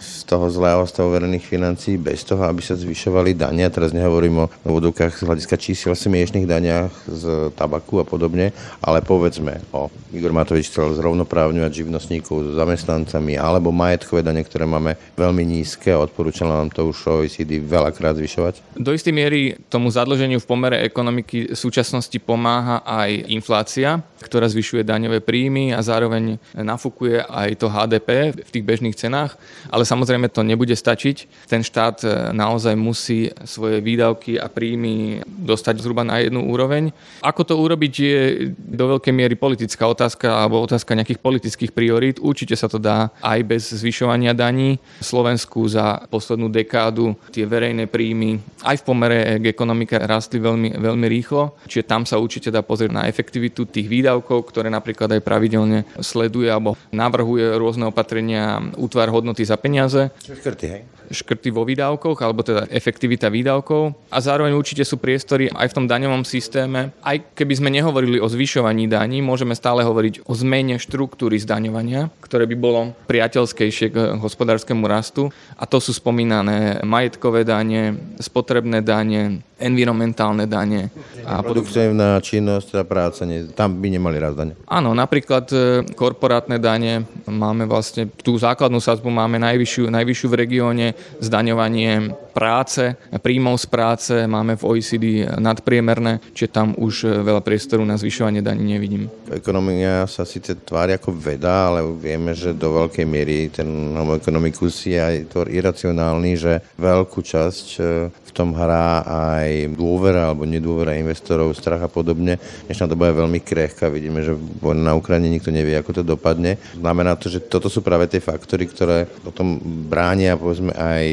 z 0.00 0.18
toho 0.24 0.48
zlého 0.48 0.82
stavu 0.88 1.12
verejných 1.12 1.44
financií 1.44 2.00
bez 2.00 2.24
toho, 2.24 2.44
aby 2.44 2.64
sa 2.64 2.74
zvyšovali 2.76 3.36
dania. 3.36 3.72
Teraz 3.72 3.92
nehovorím 3.92 4.44
o 4.44 4.50
vodokách 4.64 5.20
z 5.20 5.26
hľadiska 5.28 5.56
čísiel 5.60 5.92
smiešných 5.92 6.48
daniach 6.48 6.92
z 7.08 7.52
tabaku 7.56 8.00
a 8.00 8.04
podobne, 8.08 8.56
ale 8.80 9.04
povedzme 9.04 9.60
o 9.72 9.92
Igor 10.14 10.30
Matovič 10.30 10.70
chcel 10.70 10.94
zrovnoprávňovať 10.94 11.84
živnostníkov 11.84 12.36
s 12.40 12.48
zamestnancami 12.54 13.34
alebo 13.34 13.74
majetkové 13.74 14.24
dane, 14.24 14.40
ktoré 14.46 14.64
máme 14.64 14.94
veľmi 15.18 15.42
nízke 15.42 15.90
a 15.90 16.00
odporúčala 16.00 16.62
nám 16.62 16.70
to 16.70 16.86
už 16.86 17.26
OECD 17.26 17.58
veľakrát 17.58 18.14
zvyšovať? 18.14 18.78
Do 18.78 18.94
istej 18.94 19.10
miery 19.10 19.58
tomu 19.66 19.90
zadlženiu 19.90 20.38
v 20.38 20.46
pomere 20.46 20.86
ekonomiky 20.86 21.50
v 21.50 21.58
súčasnosti 21.58 22.14
pomáha 22.22 22.86
aj 22.86 23.26
inflácia, 23.26 23.98
ktorá 24.22 24.46
zvyšuje 24.46 24.86
daňové 24.86 25.18
príjmy 25.18 25.74
a 25.74 25.82
zároveň 25.82 26.38
nafúkuje 26.54 27.26
aj 27.26 27.50
to 27.58 27.66
HDP 27.66 28.38
v 28.38 28.50
tých 28.54 28.64
bežných 28.64 28.94
cenách, 28.94 29.34
ale 29.66 29.82
samozrejme 29.82 30.13
to 30.30 30.46
nebude 30.46 30.74
stačiť. 30.74 31.46
Ten 31.50 31.62
štát 31.64 31.96
e, 32.04 32.08
naozaj 32.36 32.74
musí 32.78 33.30
svoje 33.48 33.80
výdavky 33.80 34.38
a 34.38 34.46
príjmy 34.46 35.24
dostať 35.26 35.80
zhruba 35.80 36.06
na 36.06 36.22
jednu 36.22 36.46
úroveň. 36.46 36.94
Ako 37.24 37.42
to 37.42 37.54
urobiť 37.58 37.92
je 37.94 38.20
do 38.54 38.96
veľkej 38.96 39.14
miery 39.14 39.34
politická 39.34 39.88
otázka 39.88 40.30
alebo 40.30 40.62
otázka 40.62 40.94
nejakých 40.94 41.22
politických 41.22 41.72
priorít. 41.74 42.22
Určite 42.22 42.54
sa 42.54 42.70
to 42.70 42.78
dá 42.78 43.10
aj 43.24 43.40
bez 43.42 43.62
zvyšovania 43.74 44.36
daní. 44.36 44.78
V 45.00 45.06
Slovensku 45.06 45.64
za 45.68 46.04
poslednú 46.10 46.52
dekádu 46.52 47.16
tie 47.34 47.48
verejné 47.48 47.90
príjmy 47.90 48.38
aj 48.64 48.80
v 48.80 48.86
pomere 48.86 49.18
k 49.40 49.50
ekonomike 49.52 49.96
rastli 50.00 50.40
veľmi, 50.40 50.76
veľmi 50.80 51.06
rýchlo, 51.08 51.56
čiže 51.68 51.88
tam 51.88 52.02
sa 52.08 52.20
určite 52.20 52.48
dá 52.48 52.64
pozrieť 52.64 52.92
na 52.92 53.02
efektivitu 53.08 53.68
tých 53.68 53.86
výdavkov, 53.88 54.48
ktoré 54.48 54.72
napríklad 54.72 55.12
aj 55.12 55.22
pravidelne 55.24 55.84
sleduje 56.00 56.48
alebo 56.48 56.76
navrhuje 56.90 57.56
rôzne 57.56 57.88
opatrenia 57.88 58.60
útvar 58.76 59.08
hodnoty 59.12 59.44
za 59.44 59.56
peniaze. 59.60 60.03
Škrty, 60.12 60.66
hej? 60.66 60.82
Škrty 61.04 61.52
vo 61.52 61.68
výdavkoch, 61.68 62.16
alebo 62.24 62.40
teda 62.40 62.64
efektivita 62.72 63.28
výdavkov. 63.28 63.92
A 64.08 64.18
zároveň 64.24 64.56
určite 64.56 64.88
sú 64.88 64.96
priestory 64.96 65.52
aj 65.52 65.68
v 65.70 65.76
tom 65.76 65.86
daňovom 65.86 66.24
systéme. 66.24 66.96
Aj 67.04 67.20
keby 67.20 67.54
sme 67.60 67.68
nehovorili 67.68 68.16
o 68.16 68.26
zvyšovaní 68.26 68.88
daní, 68.88 69.20
môžeme 69.20 69.52
stále 69.52 69.84
hovoriť 69.84 70.24
o 70.24 70.32
zmene 70.32 70.80
štruktúry 70.80 71.36
zdaňovania, 71.36 72.08
ktoré 72.24 72.48
by 72.48 72.56
bolo 72.56 72.80
priateľskejšie 73.04 73.86
k 73.92 73.96
hospodárskému 74.16 74.88
rastu. 74.88 75.28
A 75.60 75.68
to 75.68 75.76
sú 75.76 75.92
spomínané 75.92 76.80
majetkové 76.82 77.44
dane, 77.44 78.00
spotrebné 78.16 78.80
dane, 78.80 79.44
environmentálne 79.64 80.44
dane. 80.44 80.92
A 81.24 81.40
produktívna 81.40 82.20
činnosť 82.20 82.76
a 82.76 82.84
práca, 82.84 83.24
nie, 83.24 83.48
tam 83.56 83.80
by 83.80 83.88
nemali 83.88 84.20
raz 84.20 84.36
dane. 84.36 84.52
Áno, 84.68 84.92
napríklad 84.92 85.48
e, 85.48 85.56
korporátne 85.96 86.60
dane, 86.60 87.08
máme 87.24 87.64
vlastne 87.64 88.12
tú 88.20 88.36
základnú 88.36 88.78
sadzbu 88.78 89.08
máme 89.08 89.40
najvyššiu, 89.40 89.88
najvyššiu 89.88 90.26
v 90.28 90.36
regióne, 90.36 90.86
zdaňovanie 91.24 92.12
práce, 92.34 92.98
príjmov 93.22 93.62
z 93.62 93.66
práce 93.70 94.14
máme 94.26 94.58
v 94.58 94.66
OECD 94.66 95.04
nadpriemerné, 95.38 96.18
čiže 96.34 96.50
tam 96.50 96.74
už 96.74 96.94
e, 97.06 97.22
veľa 97.22 97.40
priestoru 97.40 97.86
na 97.86 97.94
zvyšovanie 97.94 98.42
daní 98.42 98.74
nevidím. 98.74 99.06
Ekonomia 99.30 100.04
sa 100.10 100.26
síce 100.26 100.58
tvári 100.58 100.98
ako 100.98 101.14
veda, 101.14 101.70
ale 101.70 101.86
vieme, 101.86 102.34
že 102.34 102.52
do 102.52 102.84
veľkej 102.84 103.06
miery 103.06 103.48
ten 103.54 103.94
homo 103.94 104.18
economicus 104.18 104.82
je 104.84 104.98
aj 104.98 105.16
to 105.30 105.46
iracionálny, 105.46 106.34
že 106.34 106.52
veľkú 106.76 107.22
časť 107.22 107.66
e, 107.78 107.82
v 108.10 108.30
tom 108.34 108.52
hrá 108.52 109.06
aj 109.06 109.50
dôvera 109.70 110.30
alebo 110.30 110.44
nedôvera 110.44 110.98
investorov, 110.98 111.54
strach 111.54 111.82
a 111.84 111.90
podobne. 111.90 112.38
Dnešná 112.66 112.86
doba 112.90 113.10
je 113.10 113.20
veľmi 113.20 113.40
krehká, 113.40 113.88
vidíme, 113.88 114.20
že 114.20 114.34
na 114.62 114.92
Ukrajine 114.98 115.30
nikto 115.30 115.54
nevie, 115.54 115.78
ako 115.78 116.00
to 116.00 116.02
dopadne. 116.02 116.58
Znamená 116.74 117.14
to, 117.14 117.30
že 117.30 117.44
toto 117.44 117.70
sú 117.70 117.80
práve 117.80 118.10
tie 118.10 118.18
faktory, 118.18 118.66
ktoré 118.66 119.06
potom 119.22 119.58
bránia 119.88 120.34
povedzme 120.34 120.74
aj 120.74 121.04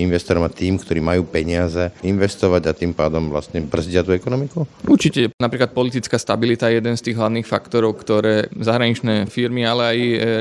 investorom 0.00 0.44
a 0.46 0.50
tým, 0.52 0.80
ktorí 0.80 1.02
majú 1.02 1.28
peniaze, 1.28 1.92
investovať 2.02 2.62
a 2.68 2.76
tým 2.76 2.92
pádom 2.96 3.28
vlastne 3.28 3.60
brzdia 3.62 4.02
tú 4.02 4.16
ekonomiku? 4.16 4.64
Určite. 4.88 5.34
Napríklad 5.36 5.76
politická 5.76 6.16
stabilita 6.16 6.70
je 6.70 6.80
jeden 6.80 6.94
z 6.96 7.04
tých 7.10 7.18
hlavných 7.18 7.46
faktorov, 7.46 8.00
ktoré 8.00 8.48
zahraničné 8.54 9.26
firmy, 9.28 9.66
ale 9.66 9.82
aj 9.92 9.98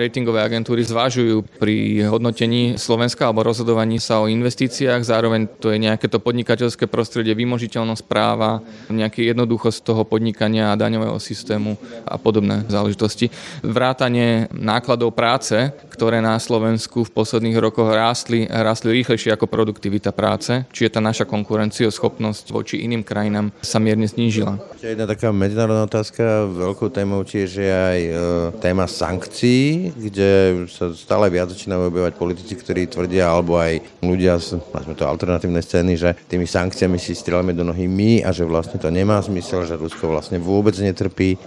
ratingové 0.07 0.39
agentúry 0.43 0.85
zvážujú 0.85 1.43
pri 1.59 2.05
hodnotení 2.07 2.75
Slovenska 2.77 3.27
alebo 3.27 3.45
rozhodovaní 3.45 3.97
sa 3.97 4.21
o 4.21 4.29
investíciách. 4.29 5.01
Zároveň 5.01 5.47
to 5.59 5.73
je 5.73 5.81
nejaké 5.81 6.07
to 6.07 6.21
podnikateľské 6.21 6.85
prostredie, 6.85 7.30
vymožiteľnosť 7.33 8.03
práva, 8.07 8.63
nejaké 8.89 9.27
jednoduchosť 9.29 9.79
toho 9.83 10.03
podnikania 10.07 10.71
a 10.71 10.79
daňového 10.79 11.17
systému 11.17 11.75
a 12.05 12.15
podobné 12.15 12.63
záležitosti. 12.67 13.29
Vrátanie 13.61 14.49
nákladov 14.53 15.13
práce, 15.13 15.71
ktoré 15.91 16.23
na 16.23 16.37
Slovensku 16.37 17.05
v 17.05 17.13
posledných 17.13 17.57
rokoch 17.59 17.91
rástli, 17.91 18.47
rástli 18.47 19.01
rýchlejšie 19.01 19.35
ako 19.35 19.45
produktivita 19.47 20.15
práce, 20.15 20.65
čiže 20.71 20.97
tá 20.97 21.01
naša 21.03 21.27
konkurencioschopnosť 21.27 22.51
voči 22.51 22.83
iným 22.83 23.05
krajinám 23.05 23.53
sa 23.61 23.77
mierne 23.77 24.07
znížila. 24.07 24.57
Jedna 24.81 25.05
taká 25.05 25.29
medzinárodná 25.29 25.85
otázka, 25.85 26.49
veľkou 26.49 26.89
témou 26.89 27.21
tiež 27.21 27.49
je 27.61 27.69
aj 27.69 27.99
e, 28.01 28.11
téma 28.59 28.89
sankcií, 28.89 29.93
kde 29.93 30.65
sa 30.71 30.89
stále 30.93 31.29
viac 31.29 31.53
začínajú 31.53 31.93
objavať 31.93 32.13
politici, 32.17 32.53
ktorí 32.57 32.89
tvrdia, 32.89 33.29
alebo 33.29 33.61
aj 33.61 33.77
ľudia 34.01 34.41
z 34.41 34.57
to 34.95 35.05
alternatívne 35.07 35.61
scény, 35.61 35.93
že 35.97 36.09
tými 36.27 36.45
sankciami 36.45 36.97
si 36.99 37.13
strieľame 37.21 37.53
do 37.53 37.61
nohy 37.61 37.85
my 37.85 38.25
a 38.25 38.33
že 38.33 38.49
vlastne 38.49 38.81
to 38.81 38.89
nemá 38.89 39.21
zmysel, 39.21 39.69
že 39.69 39.77
Rusko 39.77 40.09
vlastne 40.09 40.41
vôbec 40.41 40.73
netrpí 40.81 41.37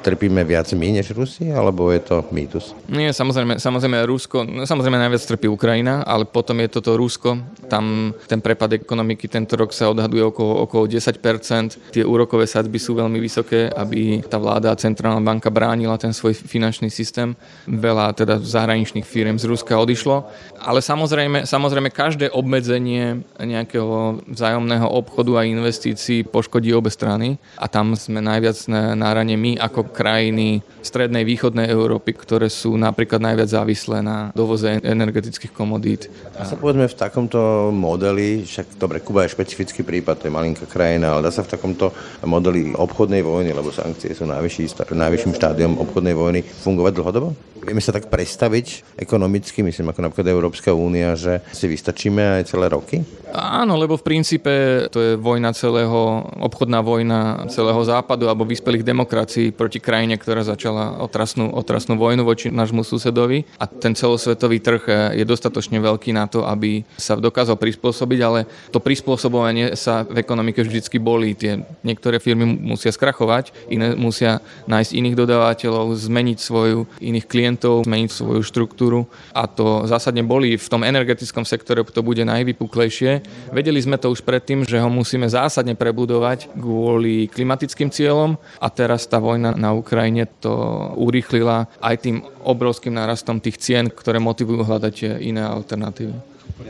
trpíme 0.00 0.42
viac 0.44 0.72
my 0.72 0.88
než 0.96 1.12
Rusi, 1.12 1.52
alebo 1.52 1.92
je 1.92 2.00
to 2.00 2.16
mýtus? 2.32 2.72
Nie, 2.88 3.12
samozrejme, 3.12 3.60
samozrejme 3.60 4.08
Rusko, 4.08 4.48
no, 4.48 4.64
samozrejme 4.64 4.96
najviac 4.96 5.22
trpí 5.22 5.46
Ukrajina, 5.46 6.02
ale 6.02 6.24
potom 6.24 6.56
je 6.64 6.68
toto 6.72 6.96
Rusko, 6.96 7.36
tam 7.68 8.16
ten 8.26 8.40
prepad 8.40 8.80
ekonomiky 8.80 9.28
tento 9.28 9.54
rok 9.54 9.70
sa 9.76 9.92
odhaduje 9.92 10.24
okolo, 10.24 10.64
okolo 10.64 10.88
10%, 10.88 11.92
tie 11.92 12.02
úrokové 12.02 12.48
sadzby 12.48 12.80
sú 12.80 12.96
veľmi 12.96 13.20
vysoké, 13.20 13.68
aby 13.68 14.24
tá 14.24 14.40
vláda 14.40 14.72
a 14.72 14.80
centrálna 14.80 15.20
banka 15.20 15.52
bránila 15.52 16.00
ten 16.00 16.16
svoj 16.16 16.34
finančný 16.34 16.88
systém. 16.88 17.36
Veľa 17.68 18.16
teda 18.16 18.40
zahraničných 18.40 19.04
firm 19.04 19.36
z 19.36 19.46
Ruska 19.46 19.76
odišlo, 19.76 20.26
ale 20.58 20.80
samozrejme, 20.80 21.44
samozrejme 21.44 21.92
každé 21.92 22.32
obmedzenie 22.32 23.20
nejakého 23.36 24.24
vzájomného 24.26 24.88
obchodu 24.88 25.44
a 25.44 25.46
investícií 25.46 26.24
poškodí 26.24 26.72
obe 26.72 26.88
strany 26.88 27.36
a 27.60 27.68
tam 27.68 27.92
sme 27.92 28.24
najviac 28.24 28.56
na, 28.66 28.96
na 28.96 29.12
rane 29.12 29.36
my 29.36 29.60
ako 29.60 29.89
krajiny 29.90 30.64
strednej 30.80 31.26
východnej 31.28 31.68
Európy, 31.68 32.16
ktoré 32.16 32.48
sú 32.48 32.74
napríklad 32.78 33.20
najviac 33.20 33.50
závislé 33.52 34.00
na 34.00 34.32
dovoze 34.32 34.80
energetických 34.80 35.52
komodít. 35.52 36.08
Dá 36.32 36.48
sa 36.48 36.56
povedzme 36.56 36.88
v 36.88 36.96
takomto 36.96 37.68
modeli, 37.68 38.46
však 38.46 38.80
dobre, 38.80 39.04
Kuba 39.04 39.28
je 39.28 39.34
špecifický 39.36 39.84
prípad, 39.84 40.24
to 40.24 40.26
je 40.30 40.34
malinká 40.34 40.64
krajina, 40.64 41.12
ale 41.12 41.26
dá 41.26 41.30
sa 41.34 41.44
v 41.44 41.52
takomto 41.52 41.92
modeli 42.24 42.72
obchodnej 42.72 43.20
vojny, 43.20 43.52
lebo 43.52 43.68
sankcie 43.68 44.16
sú 44.16 44.24
najvyšší, 44.24 44.88
najvyšším 44.94 45.36
štádiom 45.36 45.72
obchodnej 45.82 46.14
vojny, 46.16 46.40
fungovať 46.40 46.92
dlhodobo? 46.96 47.28
Vieme 47.60 47.84
sa 47.84 47.92
tak 47.92 48.08
predstaviť 48.08 48.96
ekonomicky, 48.96 49.60
myslím 49.60 49.92
ako 49.92 50.00
napríklad 50.08 50.32
Európska 50.32 50.72
únia, 50.72 51.12
že 51.12 51.44
si 51.52 51.68
vystačíme 51.68 52.40
aj 52.40 52.48
celé 52.48 52.72
roky? 52.72 53.04
Áno, 53.36 53.76
lebo 53.76 54.00
v 54.00 54.06
princípe 54.06 54.52
to 54.88 54.98
je 54.98 55.12
vojna 55.20 55.52
celého, 55.52 56.24
obchodná 56.40 56.80
vojna 56.80 57.44
celého 57.52 57.78
západu 57.84 58.32
alebo 58.32 58.48
vyspelých 58.48 58.80
demokracií 58.80 59.52
proti 59.52 59.76
proti 59.80 59.96
krajine, 59.96 60.20
ktorá 60.20 60.44
začala 60.44 61.00
otrasnú, 61.00 61.56
otrasnú 61.56 61.96
vojnu 61.96 62.20
voči 62.28 62.52
nášmu 62.52 62.84
susedovi 62.84 63.48
a 63.56 63.64
ten 63.64 63.96
celosvetový 63.96 64.60
trh 64.60 64.82
eh, 64.84 64.94
je 65.16 65.24
dostatočne 65.24 65.80
veľký 65.80 66.12
na 66.12 66.28
to, 66.28 66.44
aby 66.44 66.84
sa 67.00 67.16
dokázal 67.16 67.56
prispôsobiť, 67.56 68.20
ale 68.20 68.44
to 68.68 68.76
prispôsobovanie 68.76 69.72
sa 69.80 70.04
v 70.04 70.20
ekonomike 70.20 70.60
vždycky 70.60 71.00
bolí. 71.00 71.32
Tie 71.32 71.64
niektoré 71.80 72.20
firmy 72.20 72.44
musia 72.44 72.92
skrachovať, 72.92 73.72
iné 73.72 73.96
musia 73.96 74.44
nájsť 74.68 74.92
iných 74.92 75.16
dodávateľov, 75.16 75.96
zmeniť 75.96 76.38
svoju 76.38 76.84
iných 77.00 77.24
klientov, 77.24 77.88
zmeniť 77.88 78.10
svoju 78.12 78.44
štruktúru 78.44 79.08
a 79.32 79.48
to 79.48 79.88
zásadne 79.88 80.20
bolí. 80.20 80.60
V 80.60 80.68
tom 80.68 80.84
energetickom 80.84 81.48
sektore 81.48 81.80
to 81.88 82.04
bude 82.04 82.20
najvypuklejšie. 82.20 83.24
Vedeli 83.56 83.80
sme 83.80 83.96
to 83.96 84.12
už 84.12 84.20
predtým, 84.28 84.68
že 84.68 84.76
ho 84.76 84.92
musíme 84.92 85.24
zásadne 85.24 85.72
prebudovať 85.72 86.52
kvôli 86.52 87.32
klimatickým 87.32 87.88
cieľom 87.88 88.36
a 88.60 88.68
teraz 88.68 89.08
tá 89.08 89.16
vojna 89.16 89.56
na 89.56 89.69
Ukrajine 89.76 90.26
to 90.40 90.52
urýchlila 90.96 91.66
aj 91.80 91.96
tým 92.02 92.16
obrovským 92.44 92.94
nárastom 92.94 93.38
tých 93.38 93.58
cien, 93.60 93.88
ktoré 93.90 94.18
motivujú 94.18 94.64
hľadať 94.64 95.20
iné 95.22 95.42
alternatívy. 95.44 96.14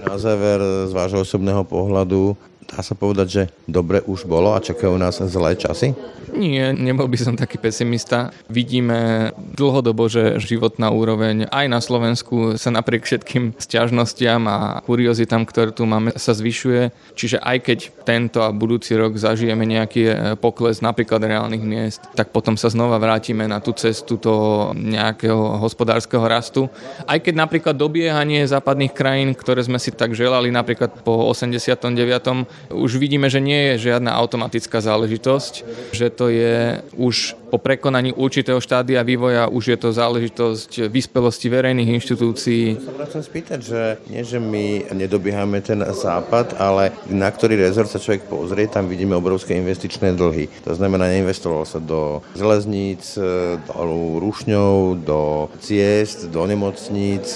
Na 0.06 0.16
záver 0.16 0.62
z 0.86 0.92
vášho 0.94 1.26
osobného 1.26 1.66
pohľadu 1.66 2.38
dá 2.70 2.80
sa 2.86 2.94
povedať, 2.94 3.26
že 3.28 3.42
dobre 3.66 3.98
už 4.06 4.30
bolo 4.30 4.54
a 4.54 4.62
čakajú 4.62 4.94
nás 4.94 5.18
zlé 5.18 5.58
časy? 5.58 5.90
Nie, 6.30 6.70
nebol 6.70 7.10
by 7.10 7.18
som 7.18 7.34
taký 7.34 7.58
pesimista. 7.58 8.30
Vidíme 8.46 9.30
dlhodobo, 9.34 10.06
že 10.06 10.38
životná 10.38 10.94
úroveň 10.94 11.50
aj 11.50 11.66
na 11.66 11.82
Slovensku 11.82 12.54
sa 12.54 12.70
napriek 12.70 13.02
všetkým 13.02 13.58
stiažnostiam 13.58 14.46
a 14.46 14.78
kuriozitám, 14.86 15.42
ktoré 15.42 15.74
tu 15.74 15.82
máme, 15.90 16.14
sa 16.14 16.30
zvyšuje. 16.30 16.94
Čiže 17.18 17.42
aj 17.42 17.58
keď 17.66 17.78
tento 18.06 18.38
a 18.46 18.54
budúci 18.54 18.94
rok 18.94 19.18
zažijeme 19.18 19.66
nejaký 19.66 20.02
e, 20.06 20.14
pokles 20.38 20.78
napríklad 20.78 21.22
reálnych 21.26 21.64
miest, 21.66 22.06
tak 22.14 22.30
potom 22.30 22.54
sa 22.54 22.70
znova 22.70 23.02
vrátime 23.02 23.50
na 23.50 23.58
tú 23.58 23.74
cestu 23.74 24.14
toho 24.14 24.70
nejakého 24.78 25.58
hospodárskeho 25.58 26.22
rastu. 26.22 26.70
Aj 27.10 27.18
keď 27.18 27.34
napríklad 27.42 27.74
dobiehanie 27.74 28.46
západných 28.46 28.94
krajín, 28.94 29.34
ktoré 29.34 29.66
sme 29.66 29.82
si 29.82 29.90
tak 29.90 30.14
želali 30.14 30.54
napríklad 30.54 31.02
po 31.02 31.26
89 31.34 32.46
už 32.68 33.00
vidíme, 33.00 33.32
že 33.32 33.40
nie 33.40 33.74
je 33.74 33.90
žiadna 33.90 34.12
automatická 34.14 34.78
záležitosť, 34.84 35.54
že 35.96 36.06
to 36.12 36.28
je 36.28 36.84
už 36.94 37.39
po 37.50 37.58
prekonaní 37.58 38.14
určitého 38.14 38.62
štádia 38.62 39.02
vývoja, 39.02 39.50
už 39.50 39.74
je 39.74 39.78
to 39.82 39.90
záležitosť 39.90 40.86
vyspelosti 40.86 41.50
verejných 41.50 41.98
inštitúcií. 41.98 42.78
Sa 42.78 43.06
chcem 43.10 43.22
spýtať, 43.26 43.58
že 43.58 43.80
nie, 44.06 44.22
že 44.22 44.38
my 44.38 44.94
nedobiehame 44.94 45.58
ten 45.58 45.82
západ, 45.82 46.54
ale 46.62 46.94
na 47.10 47.26
ktorý 47.26 47.58
rezort 47.58 47.90
sa 47.90 47.98
človek 47.98 48.30
pozrie, 48.30 48.70
tam 48.70 48.86
vidíme 48.86 49.18
obrovské 49.18 49.58
investičné 49.58 50.14
dlhy. 50.14 50.46
To 50.62 50.78
znamená, 50.78 51.10
neinvestovalo 51.10 51.66
sa 51.66 51.82
do 51.82 52.22
železníc, 52.38 53.18
do 53.66 53.74
rušňov, 54.22 55.02
do 55.02 55.50
ciest, 55.58 56.30
do 56.30 56.46
nemocníc, 56.46 57.34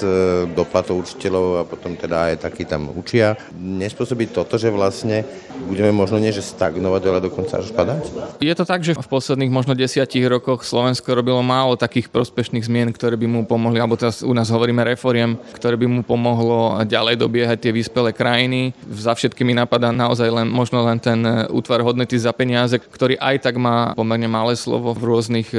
do 0.55 0.63
platov 0.63 1.03
učiteľov 1.03 1.59
a 1.59 1.63
potom 1.67 1.99
teda 1.99 2.31
aj 2.31 2.47
takí 2.47 2.63
tam 2.63 2.95
učia. 2.95 3.35
Nespôsobí 3.59 4.31
toto, 4.31 4.55
že 4.55 4.71
vlastne 4.71 5.27
budeme 5.67 5.91
možno 5.91 6.23
nie, 6.23 6.31
že 6.31 6.45
stagnovať, 6.45 7.03
ale 7.09 7.19
dokonca 7.25 7.59
až 7.59 7.75
padať? 7.75 8.03
Je 8.39 8.55
to 8.55 8.63
tak, 8.63 8.87
že 8.87 8.95
v 8.95 9.09
posledných 9.11 9.51
možno 9.51 9.75
desiatich 10.05 10.29
rokoch 10.29 10.69
Slovensko 10.69 11.17
robilo 11.17 11.41
málo 11.41 11.81
takých 11.81 12.13
prospešných 12.13 12.69
zmien, 12.69 12.93
ktoré 12.93 13.17
by 13.17 13.25
mu 13.25 13.41
pomohli, 13.49 13.81
alebo 13.81 13.97
teraz 13.97 14.21
u 14.21 14.37
nás 14.37 14.53
hovoríme 14.53 14.85
reforiem, 14.85 15.41
ktoré 15.57 15.81
by 15.81 15.89
mu 15.89 16.01
pomohlo 16.05 16.85
ďalej 16.85 17.17
dobiehať 17.17 17.57
tie 17.65 17.73
vyspelé 17.73 18.13
krajiny. 18.13 18.77
Za 18.85 19.17
všetkými 19.17 19.57
napadá 19.57 19.97
naozaj 19.97 20.29
len, 20.29 20.53
možno 20.53 20.85
len 20.85 21.01
ten 21.01 21.25
e, 21.25 21.49
útvar 21.49 21.81
hodnoty 21.81 22.21
za 22.21 22.37
peniaze, 22.37 22.77
ktorý 22.77 23.17
aj 23.17 23.49
tak 23.49 23.57
má 23.57 23.97
pomerne 23.97 24.29
malé 24.29 24.61
slovo 24.61 24.93
v 24.93 25.09
rôznych 25.09 25.49
e, 25.57 25.59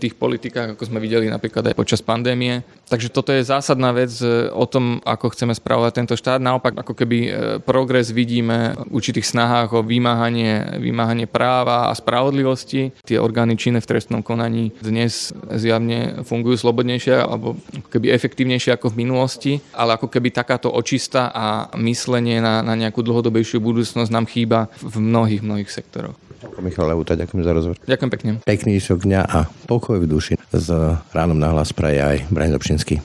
tých 0.00 0.16
politikách, 0.16 0.72
ako 0.72 0.88
sme 0.88 0.96
videli 0.96 1.28
napríklad 1.28 1.68
aj 1.68 1.76
počas 1.76 2.00
pandémie. 2.00 2.64
Takže 2.88 3.12
toto 3.12 3.28
je 3.36 3.44
zásadná 3.44 3.92
vec 3.92 4.08
e, 4.24 4.48
o 4.56 4.64
tom, 4.64 5.04
ako 5.04 5.36
chceme 5.36 5.52
spravovať 5.52 5.92
tento 5.92 6.14
štát. 6.16 6.40
Naopak, 6.40 6.80
ako 6.80 6.96
keby 6.96 7.18
progres 7.60 8.08
vidíme 8.08 8.72
určitých 8.88 9.28
snahách 9.28 9.68
o 9.76 9.84
vymáhanie, 9.84 10.80
vymáhanie 10.80 11.28
práva 11.28 11.92
a 11.92 11.92
spravodlivosti. 11.92 12.96
Tie 13.04 13.20
orgány 13.20 13.58
činné 13.66 13.82
v 13.82 13.90
trestnom 13.90 14.22
konaní 14.22 14.70
dnes 14.78 15.34
zjavne 15.50 16.22
fungujú 16.22 16.54
slobodnejšie 16.54 17.18
alebo 17.18 17.58
keby 17.90 18.14
efektívnejšie 18.14 18.78
ako 18.78 18.94
v 18.94 19.02
minulosti, 19.02 19.52
ale 19.74 19.98
ako 19.98 20.06
keby 20.06 20.30
takáto 20.30 20.70
očista 20.70 21.34
a 21.34 21.74
myslenie 21.82 22.38
na, 22.38 22.62
na 22.62 22.78
nejakú 22.78 23.02
dlhodobejšiu 23.02 23.58
budúcnosť 23.58 24.10
nám 24.14 24.30
chýba 24.30 24.70
v 24.78 25.02
mnohých, 25.02 25.42
mnohých 25.42 25.66
sektoroch. 25.66 26.14
Michal 26.62 26.86
Lehuta, 26.94 27.18
ďakujem 27.18 27.42
za 27.42 27.50
rozhovor. 27.50 27.76
Ďakujem 27.82 28.10
pekne. 28.14 28.30
Pekný 28.46 28.78
šok 28.78 29.02
dňa 29.02 29.20
a 29.26 29.38
pokoj 29.66 29.98
v 29.98 30.06
duši. 30.06 30.38
S 30.54 30.70
ránom 31.10 31.34
na 31.34 31.50
hlas 31.50 31.74
praje 31.74 31.98
aj 31.98 32.30
Brian 32.30 32.54
Dobšinský. 32.54 33.02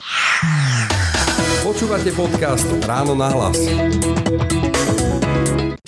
Počúvate 1.65 2.13
podcast 2.13 2.69
Ráno 2.85 3.17
na 3.17 3.33
hlas. 3.33 3.57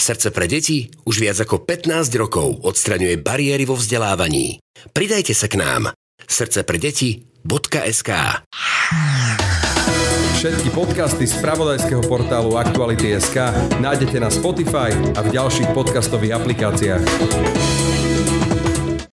Srdce 0.03 0.35
pre 0.35 0.51
deti 0.51 0.91
už 1.07 1.15
viac 1.23 1.39
ako 1.39 1.63
15 1.63 2.11
rokov 2.19 2.59
odstraňuje 2.67 3.23
bariéry 3.23 3.63
vo 3.63 3.79
vzdelávaní. 3.79 4.59
Pridajte 4.91 5.31
sa 5.31 5.47
k 5.47 5.55
nám. 5.55 5.95
Srdce 6.27 6.67
pre 6.67 6.75
deti.sk 6.75 8.11
Všetky 10.43 10.69
podcasty 10.75 11.23
z 11.23 11.39
pravodajského 11.39 12.03
portálu 12.03 12.59
Aktuality.sk 12.59 13.55
nájdete 13.79 14.19
na 14.19 14.27
Spotify 14.27 14.91
a 15.15 15.23
v 15.23 15.39
ďalších 15.39 15.71
podcastových 15.71 16.35
aplikáciách. 16.35 17.72